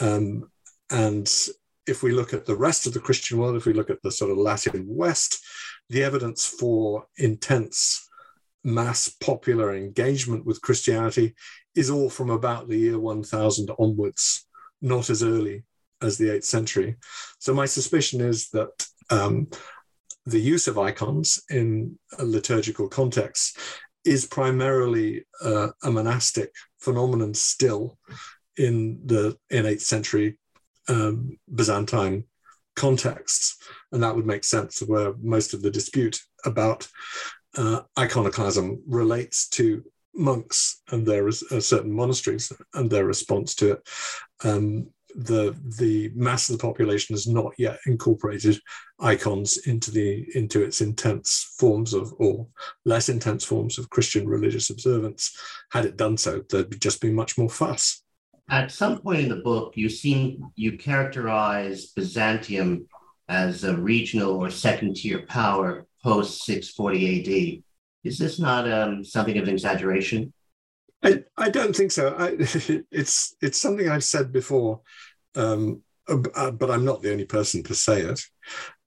[0.00, 0.50] Um,
[0.90, 1.30] and
[1.86, 4.10] if we look at the rest of the Christian world, if we look at the
[4.10, 5.44] sort of Latin West,
[5.88, 8.08] the evidence for intense
[8.64, 11.34] mass popular engagement with Christianity
[11.74, 14.46] is all from about the year 1000 onwards,
[14.80, 15.64] not as early
[16.00, 16.96] as the 8th century.
[17.38, 19.48] So my suspicion is that um,
[20.26, 23.58] the use of icons in a liturgical context
[24.04, 27.98] is primarily uh, a monastic phenomenon still
[28.56, 30.38] in the in 8th century
[30.88, 32.24] um, Byzantine
[32.74, 33.56] contexts.
[33.92, 36.88] And that would make sense where most of the dispute about
[37.56, 39.84] uh, iconoclasm relates to
[40.14, 43.88] monks and their uh, certain monasteries and their response to it.
[44.44, 48.58] Um, the the mass of the population has not yet incorporated
[48.98, 52.46] icons into the into its intense forms of or
[52.84, 55.36] less intense forms of Christian religious observance.
[55.70, 58.02] Had it done so, there'd just be much more fuss.
[58.48, 62.86] At some point in the book, you seem you characterize Byzantium
[63.28, 67.62] as a regional or second tier power post 640 AD.
[68.04, 70.32] Is this not um, something of an exaggeration?
[71.02, 72.14] I, I don't think so.
[72.18, 72.36] I,
[72.90, 74.80] it's it's something I've said before,
[75.34, 78.20] um, uh, but I'm not the only person to say it.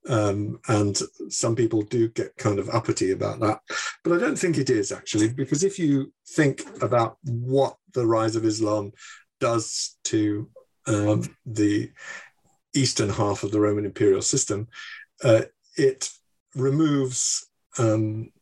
[0.08, 0.96] Um, and
[1.30, 3.60] some people do get kind of uppity about that,
[4.04, 8.36] but I don't think it is actually because if you think about what the rise
[8.36, 8.92] of Islam
[9.40, 10.48] does to
[10.86, 11.90] um, the
[12.72, 14.68] eastern half of the Roman imperial system,
[15.24, 15.42] uh,
[15.76, 16.08] it
[16.56, 17.46] removes
[17.78, 18.32] um,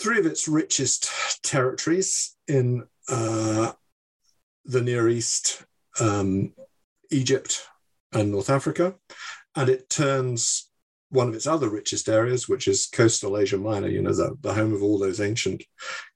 [0.00, 1.10] three of its richest
[1.42, 3.72] territories in uh,
[4.64, 5.64] the Near East,
[6.00, 6.52] um,
[7.10, 7.66] Egypt,
[8.12, 8.94] and North Africa,
[9.54, 10.65] and it turns
[11.10, 14.52] one of its other richest areas, which is coastal Asia Minor, you know, the, the
[14.52, 15.62] home of all those ancient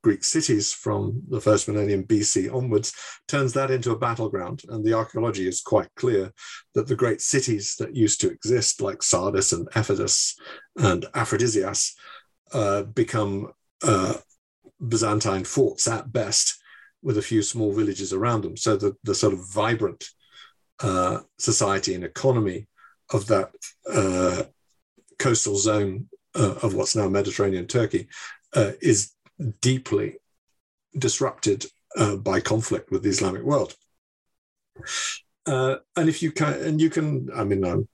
[0.02, 2.92] Greek cities from the first millennium BC onwards,
[3.28, 4.62] turns that into a battleground.
[4.68, 6.32] And the archaeology is quite clear
[6.74, 10.36] that the great cities that used to exist, like Sardis and Ephesus
[10.76, 11.92] and Aphrodisias,
[12.52, 13.52] uh, become
[13.84, 14.14] uh,
[14.86, 16.56] Byzantine forts at best,
[17.02, 18.56] with a few small villages around them.
[18.56, 20.04] So the, the sort of vibrant
[20.80, 22.66] uh, society and economy
[23.12, 23.50] of that
[23.90, 24.44] uh,
[25.20, 28.08] coastal zone uh, of what's now Mediterranean Turkey
[28.56, 29.12] uh, is
[29.60, 30.16] deeply
[30.98, 31.66] disrupted
[31.96, 33.74] uh, by conflict with the Islamic world.
[35.46, 37.88] Uh, and if you can, and you can, I mean, I'm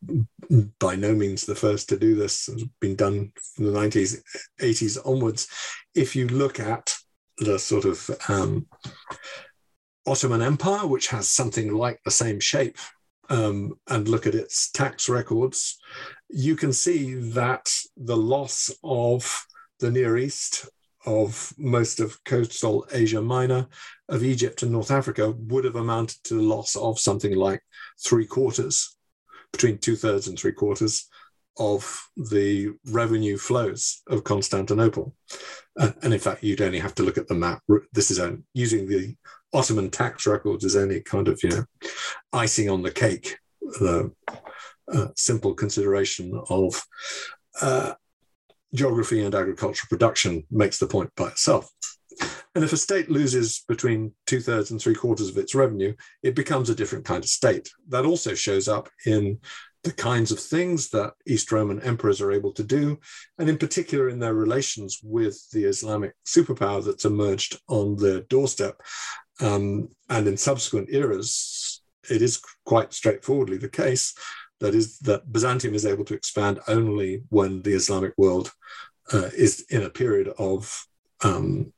[0.79, 2.49] by no means the first to do this.
[2.49, 4.20] It's been done from the 90s,
[4.61, 5.49] 80s onwards.
[5.95, 6.97] If you look at
[7.39, 8.66] the sort of um,
[10.07, 12.79] Ottoman Empire, which has something like the same shape,
[13.29, 15.79] um, and look at its tax records,
[16.29, 19.47] you can see that the loss of
[19.81, 20.68] the Near East
[21.07, 23.68] of most of coastal Asia Minor,
[24.09, 27.62] of Egypt and North Africa would have amounted to the loss of something like
[28.05, 28.97] three quarters,
[29.53, 31.09] between two thirds and three quarters
[31.59, 35.14] of the revenue flows of Constantinople.
[35.79, 37.62] Uh, and in fact, you'd only have to look at the map.
[37.93, 39.14] This is only, using the
[39.55, 41.64] Ottoman tax records is only kind of, you know,
[42.33, 43.39] icing on the cake,
[45.14, 46.82] simple consideration of
[47.61, 47.95] uh,
[48.74, 51.70] geography and agricultural production makes the point by itself.
[52.55, 56.34] And if a state loses between two thirds and three quarters of its revenue, it
[56.34, 57.70] becomes a different kind of state.
[57.89, 59.41] That also shows up in
[59.84, 62.99] the kinds of things that East Roman emperors are able to do,
[63.39, 68.80] and in particular in their relations with the Islamic superpower that's emerged on their doorstep.
[69.41, 74.14] Um, and in subsequent eras, it is quite straightforwardly the case
[74.61, 78.51] that is that Byzantium is able to expand only when the Islamic world
[79.13, 80.87] uh, is in a period of
[81.23, 81.73] um,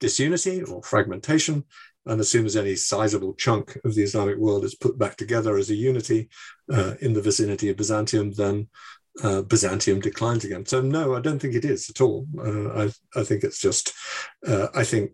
[0.00, 1.64] disunity or fragmentation.
[2.06, 5.56] And as soon as any sizable chunk of the Islamic world is put back together
[5.56, 6.28] as a unity
[6.72, 8.68] uh, in the vicinity of Byzantium, then
[9.24, 10.66] uh, Byzantium declines again.
[10.66, 12.26] So no, I don't think it is at all.
[12.38, 13.92] Uh, I, I think it's just,
[14.46, 15.12] uh, I think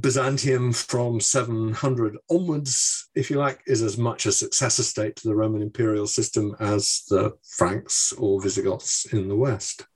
[0.00, 5.34] Byzantium from 700 onwards, if you like, is as much a successor state to the
[5.34, 9.86] Roman imperial system as the Franks or Visigoths in the West.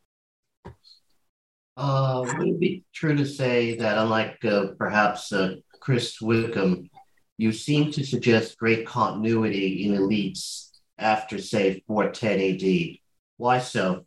[1.79, 6.91] Uh, would it be true to say that, unlike uh, perhaps uh, Chris Wickham,
[7.39, 12.99] you seem to suggest great continuity in elites after, say, 410 AD?
[13.39, 14.05] Why so?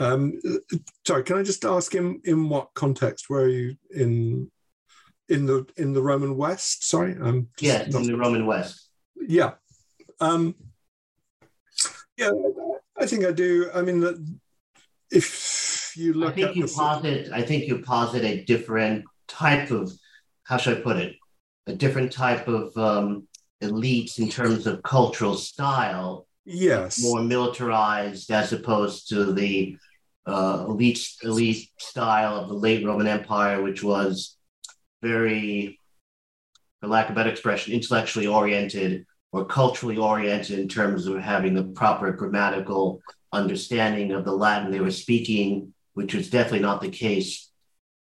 [0.00, 0.40] Um,
[1.06, 3.28] sorry, can I just ask him in what context?
[3.28, 4.50] Where are you in
[5.28, 6.88] in the in the Roman West.
[6.88, 8.88] Sorry, um, yeah, not, in the Roman West.
[9.16, 9.52] Yeah,
[10.20, 10.54] um,
[12.16, 12.30] yeah,
[12.98, 13.70] I think I do.
[13.74, 14.40] I mean,
[15.10, 17.32] if you look, I think you the, posit.
[17.32, 19.92] I think you posit a different type of.
[20.44, 21.16] How should I put it?
[21.66, 23.28] A different type of um,
[23.62, 26.26] elites in terms of cultural style.
[26.44, 29.76] Yes, more militarized as opposed to the
[30.26, 34.37] uh, elite elite style of the late Roman Empire, which was
[35.02, 35.80] very,
[36.80, 41.64] for lack of better expression, intellectually oriented or culturally oriented in terms of having the
[41.64, 43.00] proper grammatical
[43.32, 47.50] understanding of the Latin they were speaking, which was definitely not the case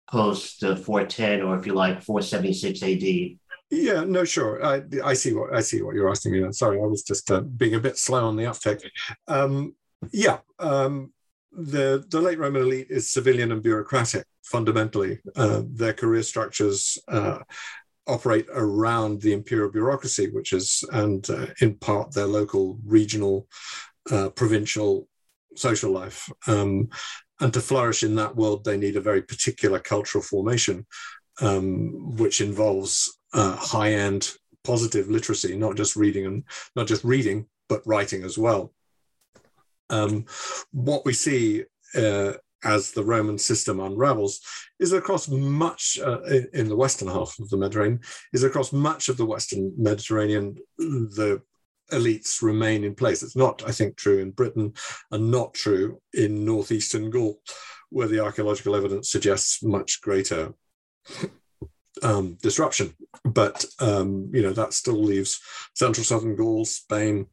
[0.08, 3.38] post uh, 410 or if you like 476 AD.
[3.70, 4.64] Yeah, no, sure.
[4.64, 6.52] I, I see what I see what you're asking me.
[6.52, 8.88] Sorry, I was just uh, being a bit slow on the uptake.
[9.26, 9.74] Um,
[10.12, 11.12] yeah, um,
[11.56, 15.20] the the late Roman elite is civilian and bureaucratic fundamentally.
[15.34, 17.38] Uh, their career structures uh,
[18.06, 23.48] operate around the imperial bureaucracy, which is, and uh, in part their local, regional,
[24.10, 25.08] uh, provincial
[25.56, 26.30] social life.
[26.46, 26.88] Um,
[27.40, 30.86] and to flourish in that world, they need a very particular cultural formation,
[31.40, 34.32] um, which involves uh, high-end
[34.64, 36.44] positive literacy, not just reading and
[36.76, 38.72] not just reading, but writing as well.
[39.90, 40.26] Um,
[40.72, 41.64] what we see
[41.94, 42.32] uh,
[42.64, 44.40] as the Roman system unravels
[44.80, 46.20] is across much uh,
[46.52, 48.00] in the western half of the Mediterranean,
[48.32, 51.40] is across much of the western Mediterranean, the
[51.92, 53.22] elites remain in place.
[53.22, 54.72] It's not, I think, true in Britain
[55.10, 57.40] and not true in northeastern Gaul,
[57.90, 60.54] where the archaeological evidence suggests much greater
[62.02, 62.94] um, disruption.
[63.24, 65.40] But um, you know that still leaves
[65.74, 67.26] central southern Gaul, Spain,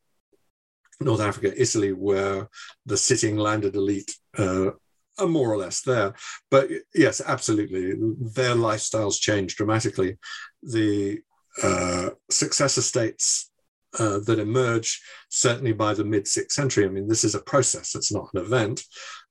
[1.06, 2.50] North Africa, Italy, where
[2.86, 4.72] the sitting landed elite uh,
[5.20, 6.14] are more or less there.
[6.50, 10.18] But yes, absolutely, their lifestyles change dramatically.
[10.62, 11.20] The
[11.62, 13.52] uh, successor states
[14.00, 16.86] uh, that emerge, certainly by the mid sixth century.
[16.86, 18.84] I mean, this is a process; it's not an event.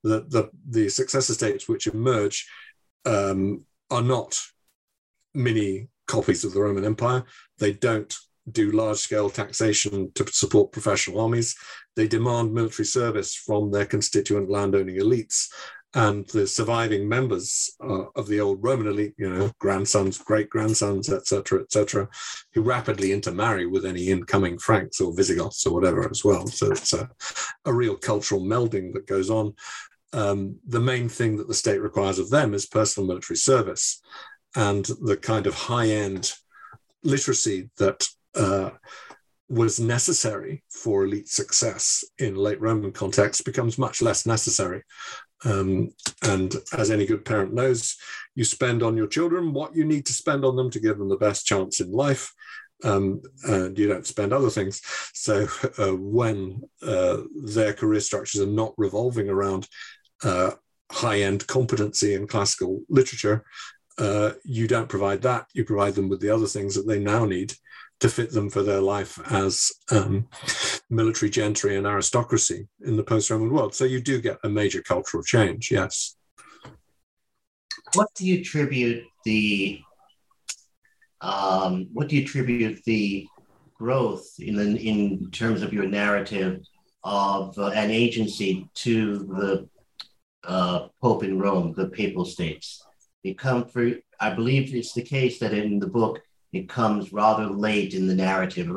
[0.03, 2.49] The the, the successor states which emerge
[3.05, 4.41] um, are not
[5.35, 7.25] mini copies of the Roman Empire.
[7.59, 8.15] They don't
[8.51, 11.57] do large scale taxation to support professional armies.
[11.95, 15.49] They demand military service from their constituent landowning elites.
[15.95, 21.13] And the surviving members uh, of the old Roman elite, you know, grandsons, great grandsons,
[21.13, 22.09] etc., etc.,
[22.55, 26.47] who rapidly intermarry with any incoming Franks or Visigoths or whatever as well.
[26.47, 27.11] So it's a,
[27.67, 29.55] a real cultural melding that goes on.
[30.15, 34.01] Um, the main thing that the state requires of them is personal military service
[34.55, 36.33] and the kind of high end
[37.03, 38.71] literacy that uh,
[39.49, 44.83] was necessary for elite success in late Roman context becomes much less necessary.
[45.45, 45.91] Um,
[46.23, 47.97] and as any good parent knows,
[48.35, 51.09] you spend on your children what you need to spend on them to give them
[51.09, 52.33] the best chance in life.
[52.85, 54.81] Um, and you don't spend other things.
[55.13, 55.47] So
[55.79, 59.69] uh, when uh, their career structures are not revolving around
[60.25, 60.53] uh,
[60.93, 63.45] high-end competency in classical literature.
[63.99, 65.47] Uh, you don't provide that.
[65.55, 67.55] You provide them with the other things that they now need
[68.03, 70.27] to fit them for their life as um,
[70.91, 73.77] military gentry and aristocracy in the post-Roman world.
[73.77, 75.71] So you do get a major cultural change.
[75.71, 76.17] Yes.
[77.95, 79.81] What do you attribute the
[81.21, 83.29] um, what do you attribute the
[83.75, 86.61] growth in the, in terms of your narrative
[87.05, 89.69] of uh, an agency to the
[90.43, 92.85] uh, Pope in Rome, the Papal States?
[93.23, 96.21] It come for, I believe it's the case that in the book
[96.53, 98.71] it comes rather late in the narrative,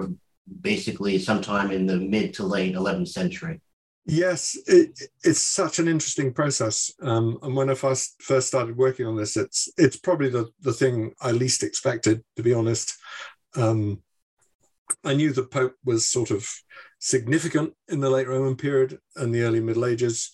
[0.62, 3.62] basically sometime in the mid to late 11th century.
[4.08, 6.92] Yes, it, it's such an interesting process.
[7.02, 10.74] Um, and when I first first started working on this, it's it's probably the, the
[10.74, 12.94] thing I least expected, to be honest.
[13.56, 14.04] Um,
[15.04, 16.48] I knew the Pope was sort of
[17.00, 20.32] significant in the late Roman period and the early Middle Ages.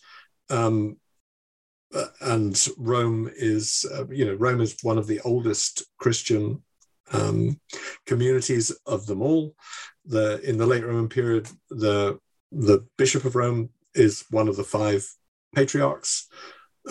[0.49, 0.97] Um,
[1.93, 6.61] uh, and Rome is, uh, you know, Rome is one of the oldest Christian
[7.13, 7.59] um,
[8.05, 9.55] communities of them all.
[10.05, 12.19] The in the late Roman period, the
[12.51, 15.07] the Bishop of Rome is one of the five
[15.55, 16.27] patriarchs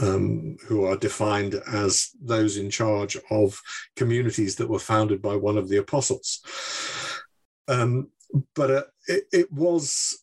[0.01, 3.61] um, who are defined as those in charge of
[3.97, 6.41] communities that were founded by one of the apostles.
[7.69, 8.11] Um,
[8.55, 10.23] but uh, it, it, was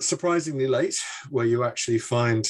[0.00, 0.96] surprisingly late
[1.30, 2.48] where you actually find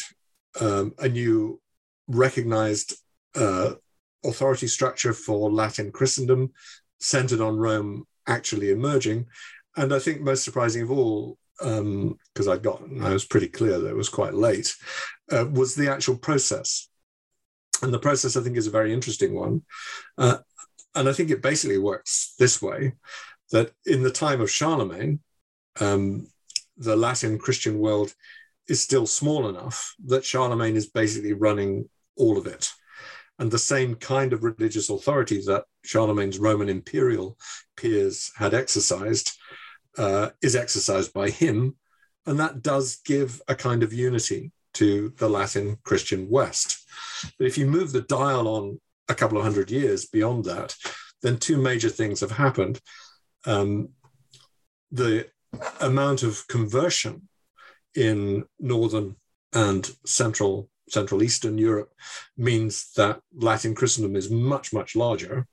[0.61, 1.61] um, a new
[2.09, 2.97] recognized
[3.35, 3.75] uh,
[4.25, 6.53] authority structure for Latin Christendom
[7.01, 9.27] centered on Rome actually emerging.
[9.77, 13.79] And I think most surprising of all, because um, I got I was pretty clear
[13.79, 14.75] that it was quite late,
[15.31, 16.89] uh, was the actual process.
[17.83, 19.63] And the process I think is a very interesting one.
[20.17, 20.39] Uh,
[20.95, 22.93] and I think it basically works this way
[23.51, 25.21] that in the time of Charlemagne,
[25.81, 26.27] um,
[26.77, 28.15] the Latin Christian world
[28.69, 32.71] is still small enough that Charlemagne is basically running all of it.
[33.39, 37.37] And the same kind of religious authority that Charlemagne's Roman imperial
[37.77, 39.33] peers had exercised
[39.99, 41.77] uh, is exercised by him.
[42.27, 46.89] And that does give a kind of unity to the Latin Christian West.
[47.39, 50.75] But if you move the dial on a couple of hundred years beyond that,
[51.23, 52.81] then two major things have happened.
[53.47, 53.91] Um,
[54.91, 55.29] the
[55.81, 57.29] amount of conversion
[57.95, 59.17] in northern
[59.53, 61.93] and central central eastern europe
[62.37, 65.47] means that latin christendom is much much larger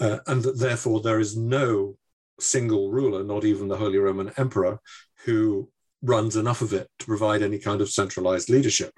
[0.00, 1.96] uh, and that therefore there is no
[2.40, 4.80] single ruler, not even the Holy Roman Emperor,
[5.24, 5.68] who
[6.02, 8.92] runs enough of it to provide any kind of centralized leadership.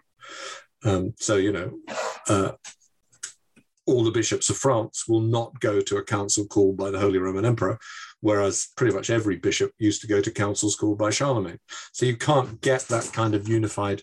[0.85, 1.79] Um, so, you know,
[2.29, 2.53] uh,
[3.87, 7.19] all the bishops of France will not go to a council called by the Holy
[7.19, 7.79] Roman Emperor,
[8.23, 11.59] whereas pretty much every bishop used to go to councils called by Charlemagne.
[11.93, 14.03] So you can't get that kind of unified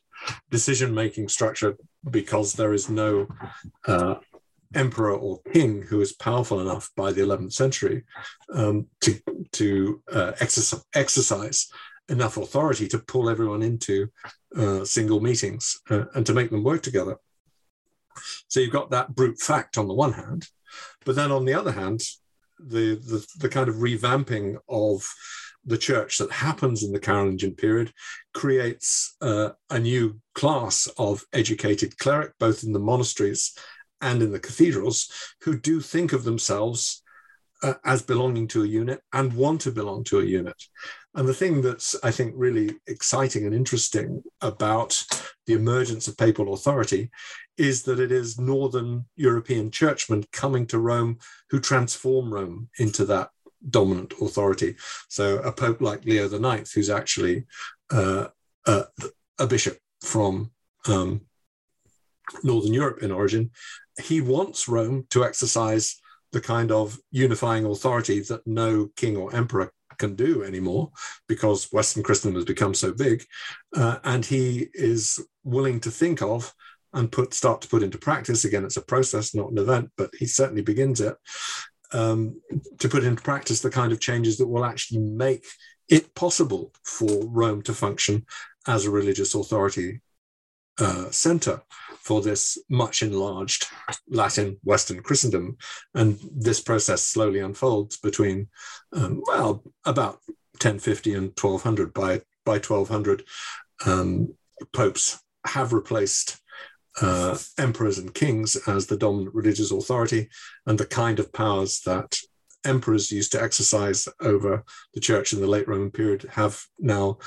[0.51, 1.75] decision making structure
[2.09, 3.27] because there is no
[3.87, 4.15] uh,
[4.75, 8.03] emperor or king who is powerful enough by the 11th century
[8.53, 9.19] um, to,
[9.53, 11.71] to uh, exercise, exercise,
[12.09, 14.09] enough authority to pull everyone into
[14.57, 17.15] uh, single meetings uh, and to make them work together.
[18.49, 20.49] So you've got that brute fact on the one hand,
[21.05, 22.01] but then on the other hand,
[22.59, 25.07] the, the, the kind of revamping of
[25.65, 27.93] the church that happens in the Carolingian period
[28.33, 33.53] creates uh, a new class of educated cleric, both in the monasteries
[34.01, 37.03] and in the cathedrals who do think of themselves
[37.61, 40.55] uh, as belonging to a unit and want to belong to a unit.
[41.15, 45.03] And the thing that's, I think, really exciting and interesting about
[45.47, 47.09] the emergence of papal authority
[47.57, 51.17] is that it is Northern European churchmen coming to Rome
[51.49, 53.29] who transform Rome into that
[53.69, 54.75] dominant authority.
[55.09, 57.45] So a pope like Leo IX, who's actually
[57.91, 58.27] uh,
[58.67, 58.85] a,
[59.39, 60.51] a, bishop from
[60.87, 61.21] um,
[62.43, 63.51] Northern Europe in origin,
[64.01, 65.99] he wants Rome to exercise
[66.31, 70.89] the kind of unifying authority that no king or emperor can do anymore
[71.27, 73.23] because Western Christendom has become so big.
[73.75, 76.53] Uh, and he is willing to think of
[76.93, 78.45] and put start to put into practice.
[78.45, 81.15] Again, it's a process, not an event, but he certainly begins it
[81.91, 82.41] um,
[82.79, 85.45] to put into practice the kind of changes that will actually make
[85.87, 88.25] it possible for Rome to function
[88.67, 90.01] as a religious authority
[90.79, 91.61] uh, center
[92.09, 93.67] for this much enlarged
[94.09, 95.57] Latin Western Christendom.
[95.93, 98.47] And this process slowly unfolds between,
[98.93, 100.13] um, well, about
[100.53, 101.93] 1050 and 1200.
[101.93, 103.23] By, by 1200,
[103.85, 104.33] um,
[104.73, 106.41] popes have replaced
[106.99, 110.29] uh, emperors and kings as the dominant religious authority,
[110.65, 112.17] and the kind of powers that
[112.65, 114.63] emperors used to exercise over
[114.95, 117.19] the church in the late Roman period have now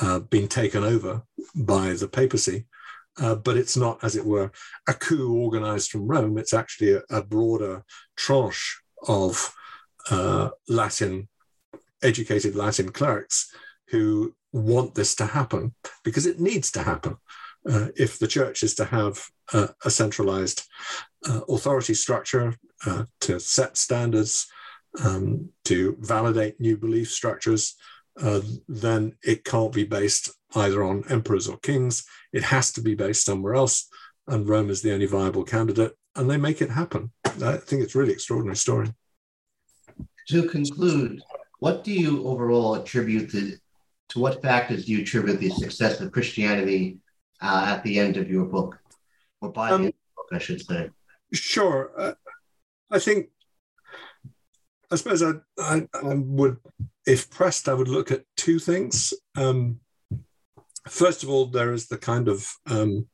[0.00, 1.24] uh, been taken over
[1.56, 2.66] by the papacy
[3.20, 4.50] uh, but it's not, as it were,
[4.86, 6.38] a coup organized from Rome.
[6.38, 7.84] It's actually a, a broader
[8.16, 9.54] tranche of
[10.10, 11.28] uh, Latin,
[12.02, 13.52] educated Latin clerics
[13.88, 17.16] who want this to happen because it needs to happen.
[17.68, 20.62] Uh, if the church is to have a centralized
[21.28, 22.54] uh, authority structure
[22.86, 24.46] uh, to set standards,
[25.04, 27.76] um, to validate new belief structures,
[28.20, 32.04] uh, then it can't be based either on emperors or kings.
[32.32, 33.88] It has to be based somewhere else.
[34.26, 37.12] And Rome is the only viable candidate, and they make it happen.
[37.24, 38.92] I think it's really extraordinary story.
[40.28, 41.22] To conclude,
[41.60, 43.56] what do you overall attribute to,
[44.10, 46.98] to what factors do you attribute the success of Christianity
[47.40, 48.78] uh, at the end of your book,
[49.40, 50.90] or by um, the book, I should say?
[51.32, 51.90] Sure.
[51.96, 52.12] Uh,
[52.90, 53.28] I think,
[54.90, 56.56] I suppose I, I, I, would,
[57.06, 59.12] if pressed, I would look at two things.
[59.36, 59.80] Um,
[60.88, 63.06] first of all, there is the kind of um,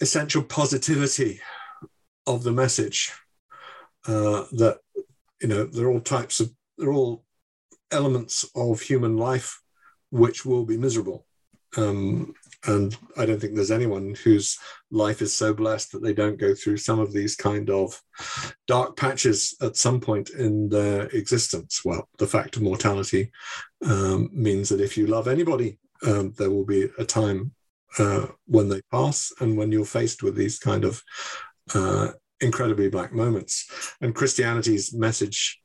[0.00, 1.40] essential positivity
[2.26, 3.12] of the message
[4.06, 4.78] uh, that
[5.40, 7.24] you know there are all types of there are all
[7.90, 9.60] elements of human life
[10.10, 11.26] which will be miserable
[11.76, 12.34] um,
[12.66, 14.58] and I don't think there's anyone whose
[14.90, 18.00] life is so blessed that they don't go through some of these kind of
[18.66, 21.84] dark patches at some point in their existence.
[21.84, 23.30] Well, the fact of mortality
[23.84, 27.52] um, means that if you love anybody, um, there will be a time
[27.98, 31.02] uh, when they pass and when you're faced with these kind of
[31.74, 32.08] uh,
[32.40, 33.94] incredibly black moments.
[34.00, 35.60] And Christianity's message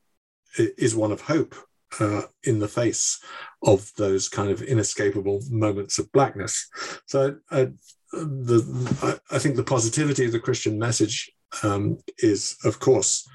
[0.56, 1.54] is one of hope
[1.98, 3.20] uh, in the face
[3.62, 6.68] of those kind of inescapable moments of blackness.
[7.06, 7.66] So uh,
[8.12, 11.30] the, I, I, think the positivity of the Christian message
[11.62, 13.28] um, is, of course,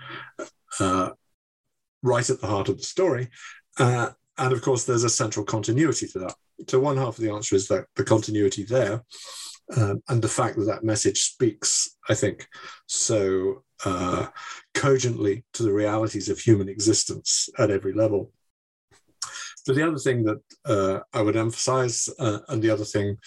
[0.79, 1.11] uh,
[2.01, 3.29] right at the heart of the story.
[3.77, 6.35] Uh, and of course, there's a central continuity to that.
[6.67, 9.03] So one half of the answer is that the continuity there,
[9.75, 12.47] um, and the fact that that message speaks, I think,
[12.85, 14.27] so uh,
[14.73, 18.31] cogently to the realities of human existence at every level
[19.65, 23.17] but the other thing that uh, I would emphasize, uh, and the other thing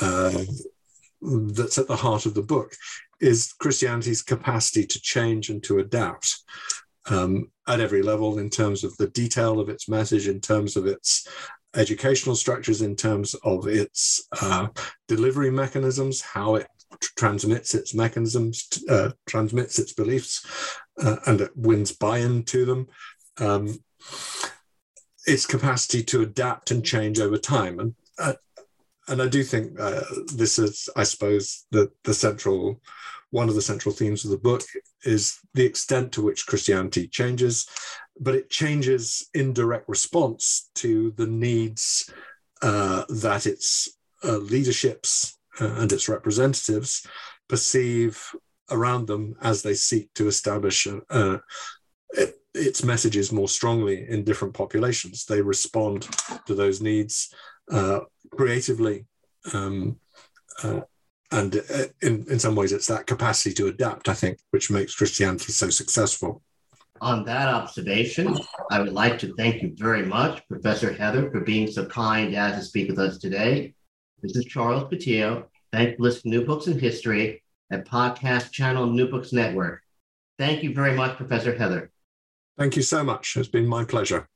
[0.00, 0.44] uh,
[1.20, 2.74] that's at the heart of the book,
[3.20, 6.42] is Christianity's capacity to change and to adapt
[7.10, 10.86] um, at every level in terms of the detail of its message, in terms of
[10.86, 11.26] its
[11.74, 14.68] educational structures, in terms of its uh,
[15.06, 16.66] delivery mechanisms, how it
[17.16, 20.46] transmits its mechanisms, uh, transmits its beliefs,
[21.02, 22.86] uh, and it wins buy-in to them.
[23.38, 23.78] Um,
[25.28, 27.78] its capacity to adapt and change over time.
[27.78, 28.32] And uh,
[29.08, 30.02] and I do think uh,
[30.34, 32.80] this is, I suppose, the the central
[33.30, 34.62] one of the central themes of the book
[35.04, 37.66] is the extent to which Christianity changes,
[38.18, 42.10] but it changes in direct response to the needs
[42.62, 47.06] uh, that its uh, leaderships uh, and its representatives
[47.48, 48.34] perceive
[48.70, 51.40] around them as they seek to establish a, a,
[52.58, 55.24] its messages more strongly in different populations.
[55.24, 56.08] They respond
[56.46, 57.32] to those needs
[57.70, 58.00] uh,
[58.30, 59.06] creatively.
[59.52, 59.98] Um,
[60.62, 60.80] uh,
[61.30, 64.94] and uh, in, in some ways, it's that capacity to adapt, I think, which makes
[64.94, 66.42] Christianity so successful.
[67.00, 68.36] On that observation,
[68.70, 72.58] I would like to thank you very much, Professor Heather, for being so kind as
[72.58, 73.74] to speak with us today.
[74.20, 75.44] This is Charles Coutinho.
[75.72, 79.82] Thank you for listening to New Books in History at podcast channel New Books Network.
[80.38, 81.90] Thank you very much, Professor Heather.
[82.58, 83.36] Thank you so much.
[83.36, 84.28] It's been my pleasure.